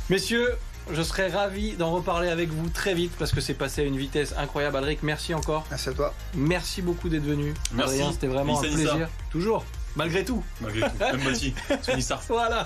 Messieurs, 0.09 0.57
je 0.93 1.03
serais 1.03 1.29
ravi 1.29 1.75
d'en 1.75 1.93
reparler 1.93 2.29
avec 2.29 2.49
vous 2.49 2.71
très 2.71 2.95
vite 2.95 3.13
parce 3.21 3.31
que 3.31 3.41
c'est 3.41 3.55
passé 3.55 3.83
à 3.83 3.85
une 3.85 3.99
vitesse 3.99 4.35
incroyable. 4.37 4.79
Alric, 4.79 5.05
merci 5.05 5.33
encore. 5.33 5.65
Merci 5.71 5.91
à 5.91 5.93
toi. 5.93 6.13
Merci 6.35 6.83
beaucoup 6.83 7.09
d'être 7.09 7.23
venu. 7.23 7.55
Merci. 7.73 8.01
C'était 8.11 8.27
vraiment 8.27 8.59
un 8.59 8.63
plaisir. 8.63 9.09
Toujours, 9.31 9.65
malgré 9.97 10.25
tout. 10.25 10.43
Malgré 10.61 10.81
tout. 10.81 10.97
Même 11.01 11.23
Mati, 11.25 11.55
sur 11.83 11.97
Nissar. 11.97 12.23
Voilà. 12.29 12.65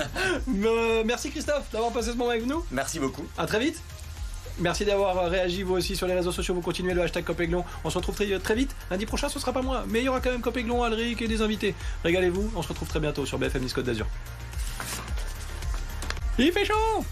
Euh, 0.49 1.03
merci 1.05 1.31
Christophe 1.31 1.71
d'avoir 1.73 1.93
passé 1.93 2.13
ce 2.13 2.17
moment 2.17 2.31
avec 2.31 2.47
nous. 2.47 2.65
Merci 2.71 2.99
beaucoup. 2.99 3.25
À 3.37 3.47
très 3.47 3.61
vite. 3.61 3.81
Merci 4.61 4.85
d'avoir 4.85 5.29
réagi 5.29 5.65
vous 5.65 5.75
aussi 5.75 5.97
sur 5.97 6.07
les 6.07 6.15
réseaux 6.15 6.31
sociaux. 6.31 6.55
Vous 6.55 6.61
continuez 6.61 6.95
le 6.95 7.03
hashtag 7.03 7.25
Copéglon. 7.25 7.65
On 7.83 7.91
se 7.91 7.99
retrouve 7.99 8.15
très, 8.15 8.39
très 8.39 8.55
vite. 8.55 8.75
Lundi 8.91 9.05
prochain, 9.05 9.29
ce 9.29 9.39
sera 9.39 9.53
pas 9.53 9.63
moi, 9.63 9.85
mais 9.89 10.01
il 10.01 10.05
y 10.05 10.09
aura 10.09 10.21
quand 10.21 10.31
même 10.31 10.43
Copéglon, 10.43 10.83
Alric 10.85 11.21
et 11.23 11.29
des 11.29 11.43
invités. 11.43 11.75
Régalez-vous. 12.05 12.53
On 12.55 12.63
se 12.63 12.69
retrouve 12.69 12.89
très 12.89 13.01
bientôt 13.01 13.27
sur 13.27 13.39
BFM 13.39 13.63
Nice 13.63 13.73
Côte 13.73 13.87
d'Azur. 13.87 14.07
Il 16.39 16.53
fait 16.53 16.65
chaud 16.65 17.05